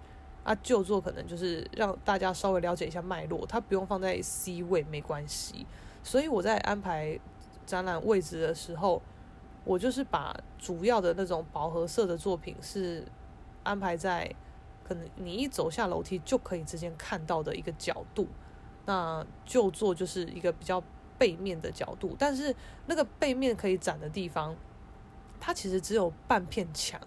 [0.45, 5.67] 啊，旧作可能就是让大家稍微了解一下脉络，它不用放在 C 位没关系。
[6.03, 7.19] 所以我在安排
[7.65, 9.01] 展览位置的时候，
[9.65, 13.05] 我就是把主要的那种饱和色的作品是
[13.63, 14.35] 安排在
[14.83, 18.27] 可能你一走下楼梯就可以直接看到的一个角度。
[18.85, 20.83] 那就做就是一个比较
[21.17, 22.53] 背面的角度，但是
[22.87, 24.57] 那个背面可以展的地方，
[25.39, 27.01] 它其实只有半片墙。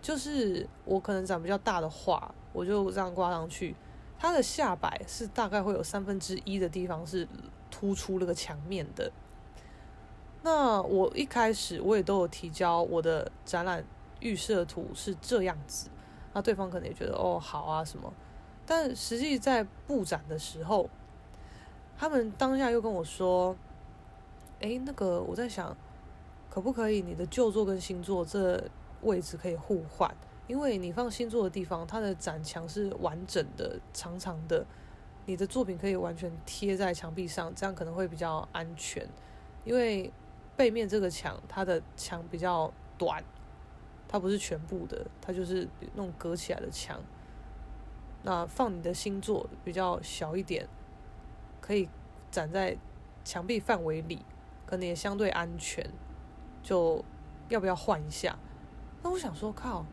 [0.00, 3.74] 就是我可能长比较大的画，我就这样挂上去。
[4.18, 7.26] 它的下摆是大概会有三分之一的地方是
[7.70, 9.10] 突出那个墙面的。
[10.42, 13.84] 那我一开始我也都有提交我的展览
[14.20, 15.88] 预设图是这样子，
[16.32, 18.12] 那对方可能也觉得哦好啊什么，
[18.66, 20.88] 但实际在布展的时候，
[21.98, 23.56] 他们当下又跟我说，
[24.60, 25.76] 诶，那个我在想，
[26.48, 28.62] 可不可以你的旧作跟新作这
[29.02, 30.14] 位置可以互换？
[30.46, 34.66] 因为你放星座的地方，它的展墙是完整的、长长的，
[35.26, 39.08] 你的作品可以完全贴在墙壁上，这样可能会比较安全，
[39.64, 40.12] 因为。
[40.56, 43.24] 背面这个墙，它的墙比较短，
[44.06, 47.00] 它不是全部的，它就是那种隔起来的墙。
[48.24, 50.68] 那放你的星座比较小一点，
[51.62, 51.88] 可以
[52.30, 52.76] 展在
[53.24, 54.22] 墙壁范围里，
[54.66, 55.90] 可能也相对安全。
[56.62, 57.02] 就
[57.48, 58.38] 要不要换一下？
[59.02, 59.84] 那我想说，靠，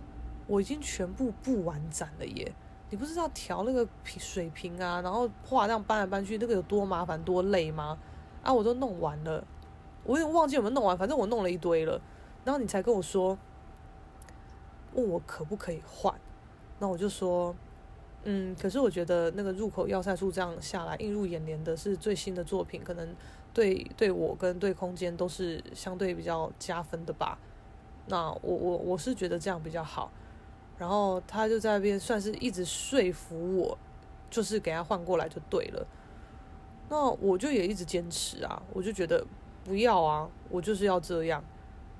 [0.47, 2.53] 我已经全部布完展了耶！
[2.89, 7.97] 你不知道调那个水平啊，然后画这样搬来搬去，那个有多麻烦多累吗？
[8.43, 9.43] 啊，我都弄完了。
[10.03, 11.99] 我有点忘记有没有弄完，反正我弄了一堆了，
[12.45, 13.37] 然后你才跟我说，
[14.93, 16.13] 问我可不可以换，
[16.79, 17.53] 那我就说，
[18.23, 23.13] 嗯，可是我觉得那个入口要塞处这样下来映入眼帘的是最新的作品，可能
[23.53, 27.37] 对对我跟对空间都是相对比较加分的吧。
[28.07, 30.11] 那我我我是觉得这样比较好，
[30.77, 33.77] 然后他就在那边算是一直说服我，
[34.29, 35.85] 就是给他换过来就对了。
[36.89, 39.25] 那我就也一直坚持啊，我就觉得。
[39.65, 40.29] 不要啊！
[40.49, 41.43] 我就是要这样。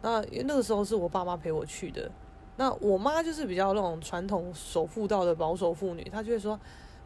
[0.01, 2.10] 那那个时候是我爸妈陪我去的。
[2.55, 6.58] 那我妈就是比较那种传统守妇道的保守妇女，她就会说：“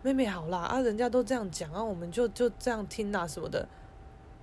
[0.04, 3.68] 妹妹好啦，啊，人家都这样讲啊，我们就就这样听啊什么的。”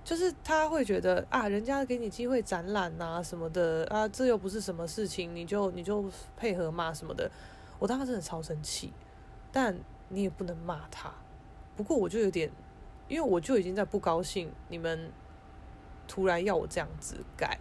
[0.03, 7.29] 就是他会觉得啊，人家给你机会展览啊什么的啊，这又不是什么事情，你就你就配合嘛什么的。
[7.77, 8.91] 我当时真的超生气，
[9.51, 9.77] 但
[10.09, 11.13] 你也不能骂他。
[11.75, 12.51] 不过我就有点，
[13.07, 15.11] 因为我就已经在不高兴，你们。
[16.11, 17.59] 突然要我这样子改，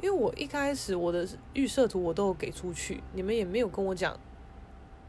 [0.00, 4.18] 因为我一开始我的预设图我都有给出去，你们也没有跟我讲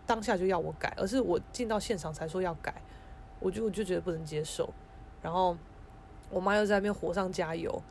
[0.05, 2.82] 当下就要我改，而是我进到现场才说要改，
[3.39, 4.74] 我就我就觉得不能接受。
[5.22, 5.55] 然后
[6.30, 7.82] 我妈又在那边火上加油，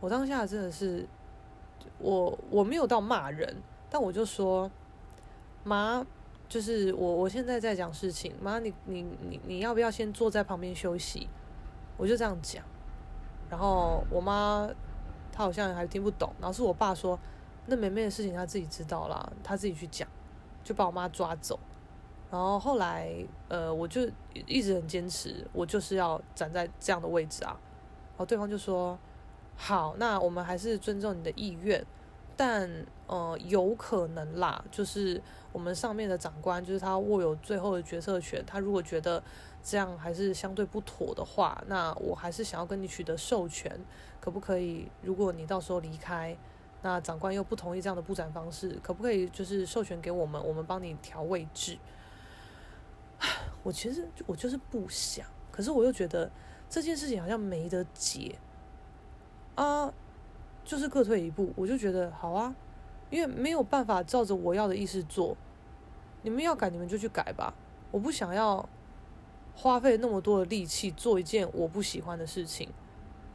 [0.00, 1.06] 我当下真的是
[1.98, 3.56] 我我没有到骂人，
[3.90, 4.70] 但我就说
[5.64, 6.04] 妈，
[6.48, 11.28] 就是我我现在在讲事情，妈你你你你要不要先坐在旁边休息？
[11.96, 12.64] 我就这样讲。
[13.50, 14.68] 然后我妈
[15.30, 17.18] 她好像还听不懂，然后是我爸说，
[17.66, 20.08] 那妹妹的事情她自己知道啦，她自己去讲，
[20.64, 21.58] 就把我妈抓走。
[22.30, 23.14] 然后后来
[23.48, 24.02] 呃，我就
[24.46, 27.56] 一直很坚持，我就是要站在这样的位置啊。
[28.10, 28.98] 然后对方就说，
[29.56, 31.84] 好，那我们还是尊重你的意愿，
[32.36, 32.68] 但
[33.06, 35.20] 呃，有可能啦，就是
[35.52, 39.22] 我们上面的长官就是他握有最后的决策权，他如果觉得。
[39.66, 43.74] 这样还是相对不妥的话，那我还是想要跟你取得授权，
[44.20, 44.86] 可不可以？
[45.00, 46.36] 如果你到时候离开，
[46.82, 51.78] 那长官又不同意这样的布展方式，可不可以就是授权给我们，我们帮你调位置？
[53.62, 56.30] 我其实我就是不想，可是我又觉得
[56.68, 58.38] 这件事情好像没得解
[59.54, 59.92] 啊，
[60.64, 62.54] 就是各退一步，我就觉得好啊，
[63.10, 65.36] 因为没有办法照着我要的意思做，
[66.22, 67.54] 你们要改你们就去改吧，
[67.90, 68.68] 我不想要。
[69.56, 72.68] 花费那么多的力气做一件我不喜欢的事情，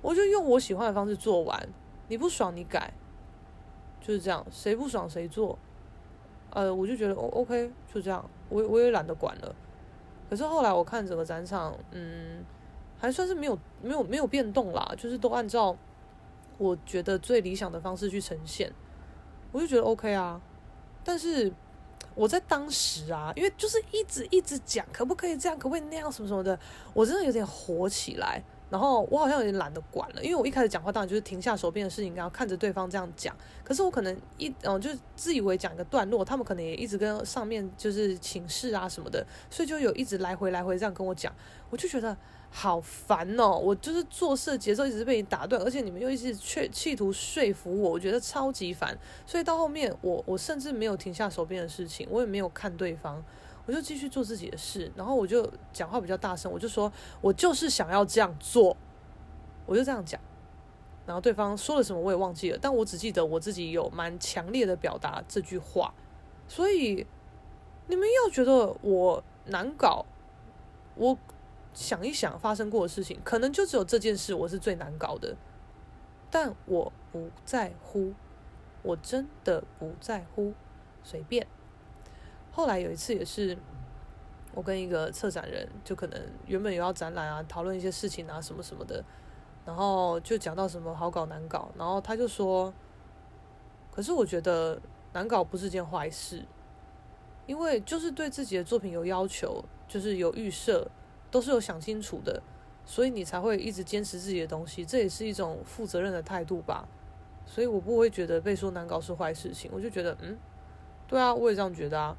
[0.01, 1.69] 我就用我喜欢的方式做完。
[2.09, 2.91] 你不爽你改，
[4.01, 5.57] 就是这样，谁不爽谁做。
[6.49, 9.55] 呃，我就觉得 OK，就这样，我我也懒得管了。
[10.29, 12.43] 可是后来我看整个展场，嗯，
[12.99, 15.75] 还算是没有没有没有变动啦，就是都按照
[16.57, 18.71] 我觉得最理想的方式去呈现，
[19.51, 20.39] 我就觉得 OK 啊。
[21.03, 21.51] 但是。
[22.15, 26.59] 我在当时啊，因为就是一直一直讲，可不可以这样，可不可以那样，什么什么的，
[26.93, 28.43] 我真的有点火起来。
[28.69, 33.35] 然后我好像有点懒得管了，因为我一开始讲话当然就是停下手边的事情，然后看着对方这样讲。
[33.63, 41.33] 可是我可能一嗯，就是自以为讲一个段落，他们可能也一直跟上面就是请示啊什么的，所以就有一直来回来回这样跟我讲，
[41.69, 42.15] 我就觉得。
[42.51, 43.55] 好烦哦！
[43.55, 48.97] 我就是做事节奏一直被你打断，而且你们又一直去企图说服我，我觉得超级烦。
[49.23, 53.23] 所以到后面，我我甚至没有停下手边的事情，我也没有看对方，
[53.69, 54.91] 我就继续做自己的事。
[54.95, 56.91] 然后我就讲话比较大声，我就说
[57.21, 58.75] 我就是想要这样做，
[59.67, 60.19] 我就这样讲。
[61.05, 65.93] 然后对方说了什么我也忘记了，但我只记得我自己有蛮强烈的表达这句话，
[66.47, 67.05] 所以
[67.85, 70.03] 你们要觉得我难搞，
[70.95, 71.15] 我
[71.75, 75.37] 想一想发生过的事情，可能就只有这件事我是最难搞的，
[76.31, 78.13] 但我不在乎，
[78.81, 80.53] 我真的不在乎，
[81.03, 81.45] 随便。
[82.59, 83.57] 后来有一次也是，
[84.53, 89.01] 我跟一个策展人，就可能原本有要展览啊，讨论一些事情啊什么什么的。
[89.65, 92.73] 然后就讲到什么好搞难搞，然后他就说
[93.95, 94.77] ：“可是我觉得
[95.13, 96.43] 难搞不是件坏事，
[97.47, 100.85] 因为就是对自己的作品有要求，就是有预设，
[101.31, 102.43] 都是有想清楚的，
[102.83, 106.85] 所以你才会一直坚持自己的东西，这也是一种负责任的态度吧。
[107.45, 110.37] 所以我不会觉得被说难搞是坏事情，我就觉得嗯，
[111.07, 112.17] 对啊，我也这样觉得啊。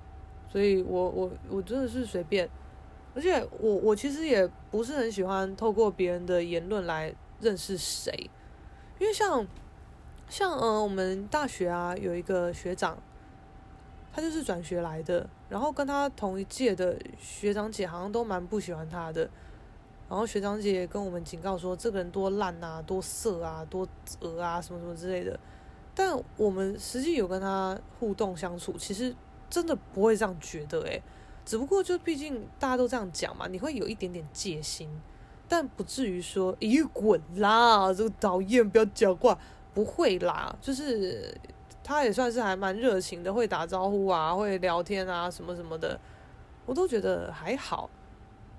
[0.50, 2.48] 所以我我我真的是随便，
[3.14, 8.12] 而且我我其实也不是很喜欢透过别人的言论来。”认识谁？
[8.98, 9.46] 因为像
[10.28, 12.98] 像呃，我们大学啊有一个学长，
[14.12, 19.22] 他就是转学来的，然后跟他同一届的学长姐好像都蛮不喜欢他的，
[20.06, 23.88] 然后学长姐跟我们警告说，这个人多烂啊，多色啊，多
[24.20, 25.40] 恶啊，什么什么之类的。
[25.94, 29.16] 但我们实际有跟他互动相处，其实
[29.50, 31.02] 真的不会这样觉得诶，
[31.44, 34.88] 只不过就毕竟大家都这样讲嘛，你会有一点点戒心。
[35.48, 37.92] 但不至于说，咦，滚啦！
[37.92, 39.36] 这个讨厌，不要讲话。
[39.72, 41.32] 不会啦，就是
[41.82, 45.98] 他也算是还蛮热情的，会打招呼啊，会聊天啊，什么什么的，
[46.66, 47.88] 我都觉得还好。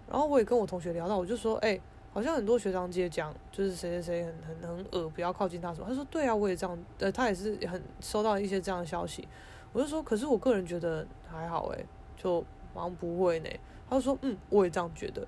[0.10, 1.78] 然后我也跟我同学聊到，我就说，哎、
[2.14, 5.88] 好像很多学长姐讲，就是谁谁谁很很很恶，不要靠近他什么。
[5.90, 9.28] 他说，对啊，我也这样，呃，他也是很收到一些这样的消息。
[9.74, 11.86] 我就说，可是我个人觉得还好、欸，
[12.18, 12.44] 就
[12.74, 13.50] 好像不会呢。
[13.90, 15.26] 他就说，嗯，我也这样觉得。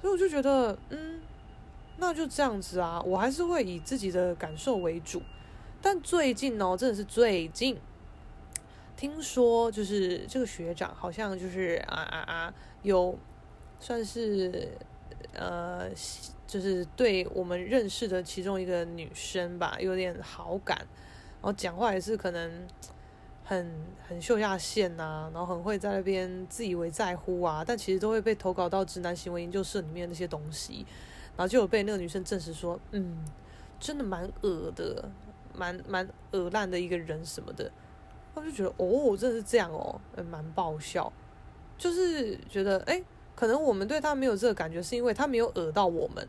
[0.00, 1.20] 所以我就觉得，嗯，
[1.96, 5.22] 那就这样子啊，我还是会以自己的感受为主。
[5.80, 7.78] 但最近哦，真的是最近，
[8.96, 13.18] 听说就是这个学长好像就是啊啊啊，有
[13.80, 14.68] 算是
[15.32, 15.88] 呃，
[16.46, 20.76] 就是对我们认识的其中一个女生吧，有点好感，
[21.40, 22.66] 然后讲话也是可能。
[23.46, 23.70] 很
[24.08, 30.86] 很秀下限呐、然后很会在那边自以为在乎啊，但其实都会被投稿到直男行为研究社里面那些东西，
[31.36, 33.22] 然后就有被那个女生证实说，嗯，
[33.78, 35.10] 真的蛮恶的，
[35.54, 37.70] 蛮蛮恶烂的一个人什么的，
[38.32, 41.12] 我就觉得哦，真的是这样哦，蛮爆笑，
[41.76, 43.02] 就是觉得哎，
[43.36, 46.26] 可能我们对他没有这个感觉，是因为他没有恶到我们，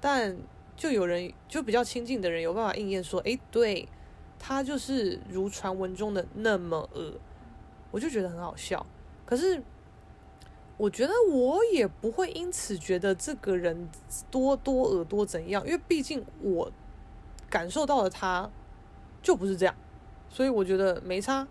[0.00, 0.34] 但
[0.76, 3.86] 就有人就比较亲近的人有办法应验说，哎，对。
[4.44, 7.14] 他就是如传闻中的那么恶，
[7.92, 8.84] 我就觉得很好笑。
[9.24, 9.62] 可是，
[10.76, 13.88] 我觉得我也不会因此觉得这个人
[14.32, 16.72] 多多恶多怎样，因为毕竟我
[17.48, 18.50] 感受到的他
[19.22, 19.72] 就不是这样，
[20.28, 21.46] 所以我觉得没差。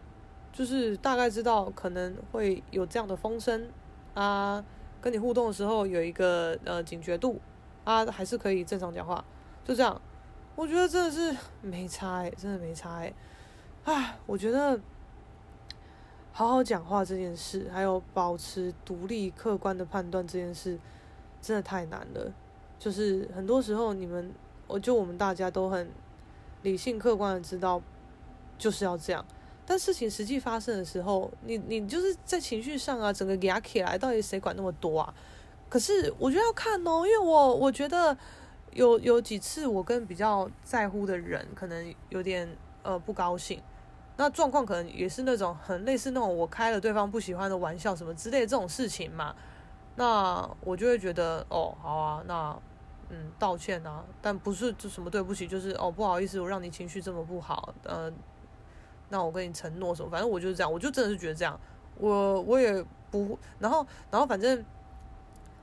[0.51, 3.69] 就是大概知道可能会有这样的风声
[4.13, 4.61] 啊，
[4.99, 7.39] 跟你互动的时候有一个呃警觉度
[7.85, 9.23] 啊，还是可以正常讲话，
[9.63, 10.01] 就这样。
[10.61, 13.11] 我觉得真的是没差哎，真的没差哎，
[13.85, 14.79] 唉，我觉得
[16.31, 20.77] 好好讲话这件事，还有保持独立客观的判断这件事，
[21.41, 22.31] 真的太难了。
[22.77, 24.31] 就是很多时候你们，
[24.67, 25.89] 我就我们大家都很
[26.61, 27.81] 理性客观的知道
[28.59, 29.25] 就是要这样，
[29.65, 35.11] 但事情实际发生的时候，你你就是在情绪上啊，整个压起来，到底谁管那么多啊？
[35.67, 38.15] 可是我觉得要看哦，因为我我觉得。
[38.73, 42.47] 有有几次，我跟比较在乎的人可能有点
[42.83, 43.61] 呃不高兴，
[44.15, 49.35] 那状况可能也是那种很类似那种我开了对方不喜欢的玩笑什么之类这种事情嘛，
[49.97, 52.57] 那我就会觉得哦好啊，那
[53.09, 58.09] 嗯道歉啊，但不是就什么对不起，就是哦不好意思，我让你情绪这么不好，呃，
[59.09, 61.59] 那我跟你承诺什么，反正我就是这样，我就真的是觉得这样，
[61.97, 64.63] 我我也不，然后然后反正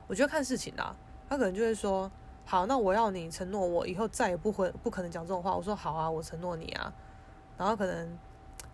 [0.05, 0.95] 我觉得看事情啦，
[1.27, 2.11] 他可能就会说。
[2.49, 5.55] 好，那我要你承诺，我以后再也不会不可能讲这种话。
[5.55, 6.91] 我说好啊，我承诺你啊。
[7.55, 8.17] 然后可能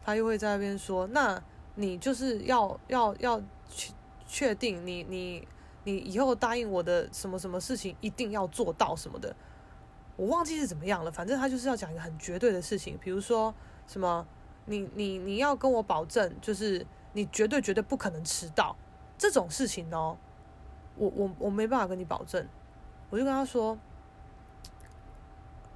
[0.02, 1.44] 他又会在那边说，那
[1.76, 3.94] 你就是要要要确
[4.26, 5.46] 确定你你
[5.84, 9.36] 你以后答应我的什么什么事情一定要做到什么的。
[10.16, 13.54] 我忘记是怎么样了，反正他就是要讲一个很绝对的事情，比如说
[13.88, 14.26] 什么
[14.68, 18.74] 你你你要跟我保证，就是你绝对绝对不可能迟到
[19.18, 20.16] 这种事情哦。
[20.96, 22.48] 我我我没办法跟你保证。
[23.10, 23.78] 我就跟他说，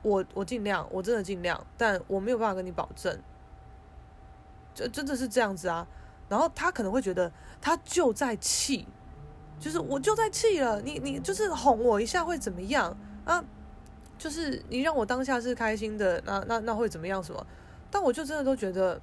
[0.01, 3.19] 我我尽量，我真的尽量，但我没有办法跟你保证，
[4.73, 5.87] 这真的是这样子啊。
[6.27, 8.87] 然后他可能会觉得他就在气，
[9.59, 13.43] 就是我就在气了，你你就是哄我一下会怎么样啊？
[14.17, 17.23] 就是你让我当下是开心的，那那那会怎么样？
[17.23, 17.47] 什么？
[17.89, 19.01] 但我就真的都觉得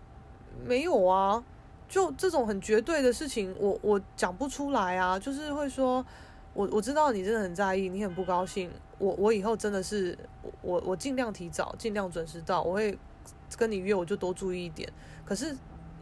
[0.65, 1.43] 没有啊，
[1.89, 5.19] 就这种很绝对的事情，我我讲不出来啊。
[5.19, 6.05] 就是会说，
[6.57, 8.71] 我我知道你真的很在意，你很不高兴。
[8.99, 10.19] 我我以后真的是
[10.63, 12.63] 我我尽量提早，尽量准时到。
[12.63, 12.99] 我会
[13.59, 14.91] 跟你约，我就多注意一点。
[15.25, 15.55] 可是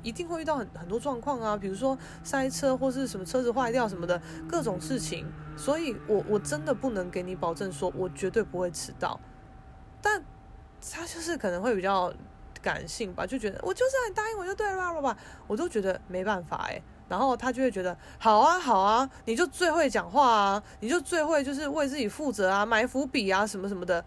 [0.05, 5.27] 一定会遇到很很多状况啊，比如说塞车或是什么车子坏掉什么的各种事情。
[5.57, 9.19] 所以我我真的不能给你保证说我绝对不会迟到。
[10.01, 10.25] 但
[10.93, 12.13] 他就是可能会比较。
[12.63, 15.15] 感性吧，就觉得我就是让你答应我就对了吧，
[15.47, 24.05] 我都觉得没办法哎，然后他就会觉得好啊好啊，你就最会讲话啊，你就最会就是为自己负责啊，埋伏笔啊什么什么的，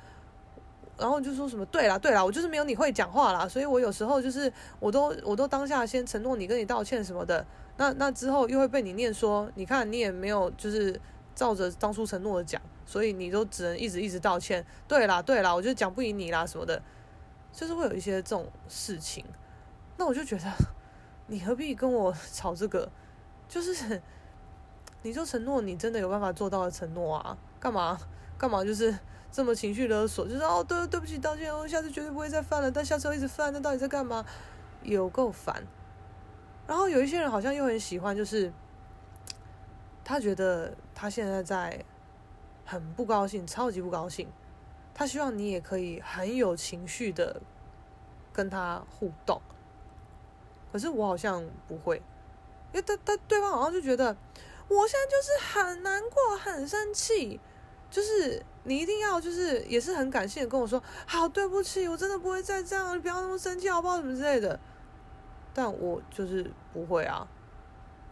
[0.98, 7.46] 然后就说什么对啦对啦，我就是没有你会讲话啦，所以我有时候就是我都我都当下先承诺你跟你道歉什么的，
[7.78, 11.00] 那那之后又会被你念说，你看你也没有就是
[11.36, 16.82] 照着当初承诺的讲，所以你都只能一直一直道歉，对啦对啦，我就讲不赢你啦什么的。
[17.54, 19.26] 就是会有一些这种事情，
[19.98, 20.44] 那我就觉得，
[21.28, 22.90] 你何必跟我 吵这个？
[23.48, 24.02] 就是，
[25.04, 27.98] 你就承诺你真的有办法做到的承诺啊，干嘛
[28.38, 28.64] 干嘛？
[28.64, 28.98] 就是
[29.32, 32.72] 这么情绪勒索，就是哦，对对不起，道歉，我下次绝对不会再犯了。
[32.72, 34.26] 但下次又一直犯，那到底在干嘛？
[34.84, 35.64] 有够烦。
[36.66, 38.52] 然后有一些人好像又很喜欢，就是
[40.04, 41.84] 他觉得他现在在
[42.66, 44.28] 很不高兴，超级不高兴。
[44.94, 47.42] 他希望你也可以很有情绪的
[48.34, 49.42] 跟他互动，
[50.72, 51.98] 可是我好像不会，
[52.72, 54.16] 因为他他对方好像就觉得
[54.68, 57.40] 我现在就是很难过、很生气，
[57.90, 63.98] 就是你一定要就是也是很感性的跟我说，好，对不起，我真的不会再这样，你不要那么生气好不好？
[63.98, 64.60] 什么之类的，
[65.54, 67.28] 但我就是不会啊。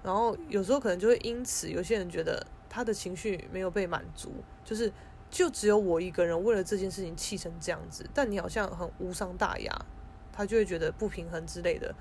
[0.04, 4.32] 然后有时候可能就会因此有些人觉得他的情绪没有被满足，
[4.64, 4.92] 就是。
[5.28, 9.86] 就只有我一个人为了这件事情气成这样子，但你好像很无伤大雅，
[10.32, 11.94] 他就会觉得不平衡之类的。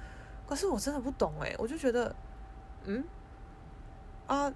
[0.46, 2.14] 可是我真的不懂诶，我就觉得，
[2.84, 3.04] 嗯，
[4.26, 4.52] 啊，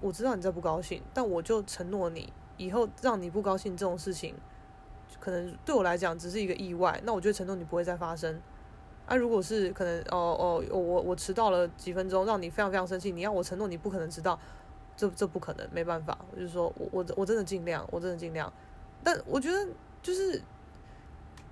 [0.00, 4.34] 我知道你在不高兴，但我就承诺你，以后让你不高兴这种事情，
[5.18, 8.40] 可能对我来讲只是一个意外，那我就承诺你不会再发生。
[9.06, 14.38] 啊，如果是可能，哦哦，我我迟到了几分钟，让你非常非常生气，你要我承诺你不可能迟到。
[14.96, 16.18] 这这不可能，没办法。
[16.30, 18.52] 我就说我我我真的尽量，我真的尽量。
[19.02, 19.66] 但我觉得
[20.02, 20.42] 就是，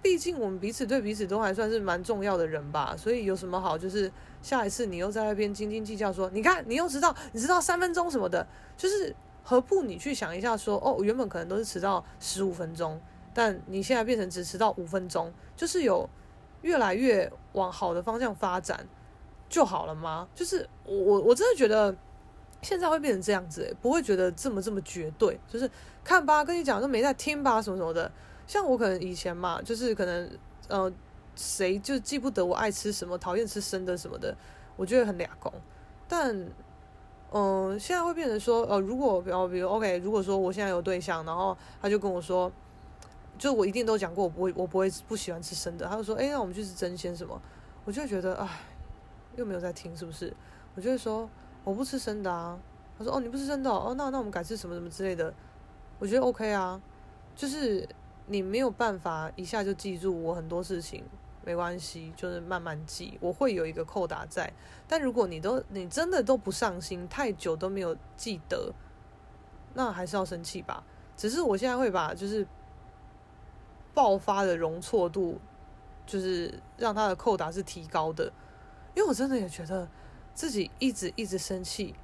[0.02, 2.94] 毕竟我们彼此对彼此都还算是蛮重要的人吧。
[2.96, 8.46] 所以有什么好，就是下一次你又在那边斤斤计较说，你看你又迟到，你迟到三分钟什么的，
[8.76, 13.00] 就是何不你去想一下说，哦，原本可能都是迟到十五分钟，
[13.34, 16.08] 但你现在变成只迟到五分钟，就是有
[16.62, 18.86] 越来越往好的方向发展
[19.48, 20.28] 就好了吗？
[20.34, 21.94] 就是我我真的觉得。
[22.60, 25.70] 现在会变成这样子，不会觉得这么这么绝对，就是
[26.02, 28.10] 看吧，跟你讲都没在听吧，什么什么的。
[28.48, 30.28] 像我可能以前嘛，就是可能
[30.66, 30.92] 呃，
[31.36, 34.36] 谁就记不得我爱吃什么，讨厌吃生的什么的，
[34.74, 35.52] 我觉得很俩公。
[36.08, 36.34] 但
[37.30, 42.50] 嗯、现在会变成说，呃，如果比如比如 OK，如果说我现在有对象，然后他就跟我说，
[43.36, 45.86] 就我一定都讲过，我不会，我不会不喜欢吃生的。
[45.86, 47.40] 他就说，哎，那我们去吃争鲜什么？
[47.84, 48.48] 我就会觉得，哎，
[49.36, 50.34] 又没有在听，是不是？
[50.74, 51.28] 我就会说。
[51.64, 52.58] 我不吃生的啊，
[52.96, 55.34] 他说哦，你不吃生的哦，那那我们改吃什么什么之类的，
[55.98, 56.80] 我觉得 OK 啊，
[57.36, 57.86] 就是
[58.28, 61.04] 你没有办法一下就记住我很多事情，
[61.44, 64.52] 没关系，就是慢慢记，我会有一个扣打在。
[64.86, 68.72] 但如果你都你真的都不上心，太久都没有记得，
[69.74, 70.84] 那还是要生气吧。
[71.16, 72.46] 只是我现在会把就是
[73.92, 75.40] 爆发的容错度，
[76.06, 78.32] 就是让他的扣打是提高的，
[78.94, 79.88] 因为我真的也觉得。
[80.34, 81.96] 自己一直一直生气，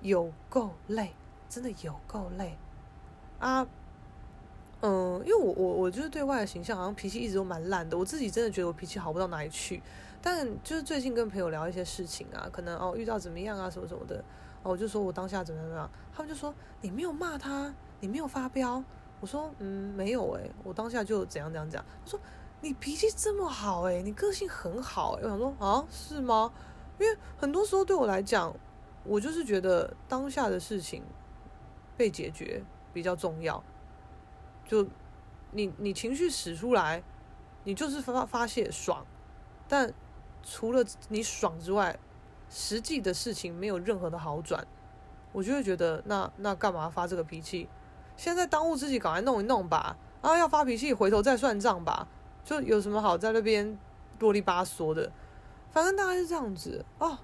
[0.00, 1.12] 有够累，
[1.48, 2.58] 真的有够累
[3.38, 3.64] 啊！
[4.82, 9.82] 嗯，因为我我我就是对外的形象好像脾气一直都蛮烂的，我自己真的觉得我脾气好不到哪里去。
[10.20, 14.18] 但就是最近跟朋友聊一些事情啊，可能哦遇到怎么样啊什么什么的，
[14.62, 18.82] 哦我就说我当下怎么样怎么样，他们就说你没有骂他，你没有发飙。
[19.20, 21.82] 我说嗯没有诶，我当下就怎样怎样讲。
[22.04, 22.20] 他说
[22.60, 25.22] 你脾气这么好诶，你个性很好诶。
[25.24, 26.52] 我想说啊是吗？
[26.98, 28.54] 因为很多时候对我来讲，
[29.04, 31.02] 我就是觉得当下的事情
[31.96, 32.62] 被解决
[32.92, 33.62] 比较重要。
[34.66, 34.86] 就
[35.52, 37.02] 你你情绪使出来，
[37.64, 39.06] 你就是发发泄爽，
[39.68, 39.92] 但
[40.42, 41.98] 除了你爽之外，
[42.50, 44.66] 实际的事情没有任何的好转，
[45.32, 47.68] 我就会觉得那那干嘛发这个脾气？
[48.16, 49.96] 现在当务之急，赶快弄一弄吧。
[50.22, 52.08] 啊，要发脾气，回头再算账吧。
[52.44, 53.78] 就有什么好在那边
[54.18, 55.12] 啰里吧嗦的？
[55.70, 57.18] 反正大概是这样子哦，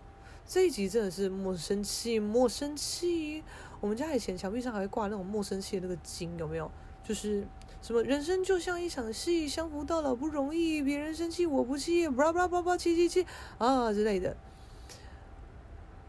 [0.47, 3.43] 这一集真的是莫生气，莫生气。
[3.81, 6.71] 我们家以前墙壁上还会挂那种莫生气的那个经，有没有？
[7.03, 7.47] 就是
[7.81, 13.27] 什么人生就像一场戏，相扶到老不容易，别人生气我不气，巴拉巴拉巴拉气气气
[13.59, 14.37] 啊之类的。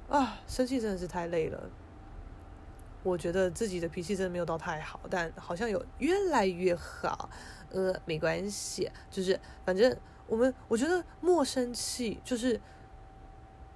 [0.10, 1.70] 啊，生气真的是太累了。
[3.02, 7.30] 我觉得自己的脾气真的没有到太好，但好像有越来越好。
[7.72, 12.62] 呃，没关系，就是反正我们我觉得莫生气，就是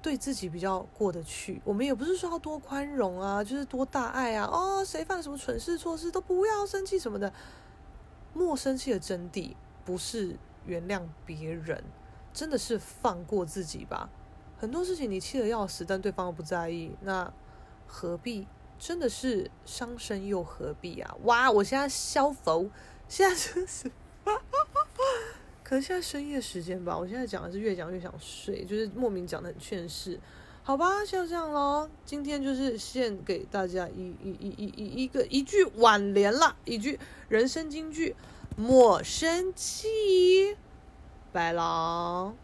[0.02, 1.62] 对自己比较过得去。
[1.64, 4.46] 我们也不是说要多宽容啊，就是多大爱啊。
[4.46, 7.32] 哦，谁犯了什么蠢事错事都不要生气什么的。
[8.34, 11.84] 莫生气的真谛不是原谅别人，
[12.34, 14.10] 真的是放过自己吧。
[14.58, 17.34] 很多事情你气得要死，但对方又不在意，那
[17.86, 18.48] 何必？
[18.80, 21.18] 真的是伤身又何必啊！
[21.24, 22.70] 哇，我现在消浮，
[23.10, 23.92] 现在真是，
[25.68, 26.98] 可能现在深夜时间吧。
[26.98, 30.18] 我现在讲的是越讲越想睡，就是莫名讲的很劝世，
[30.64, 31.90] 好吧，就这样喽。
[32.06, 36.98] 今天就是献给大家一一一一一一个一句挽联了，一句
[37.28, 38.16] 人生金句：
[38.56, 40.56] 莫生气，
[41.34, 42.38] 拜郎。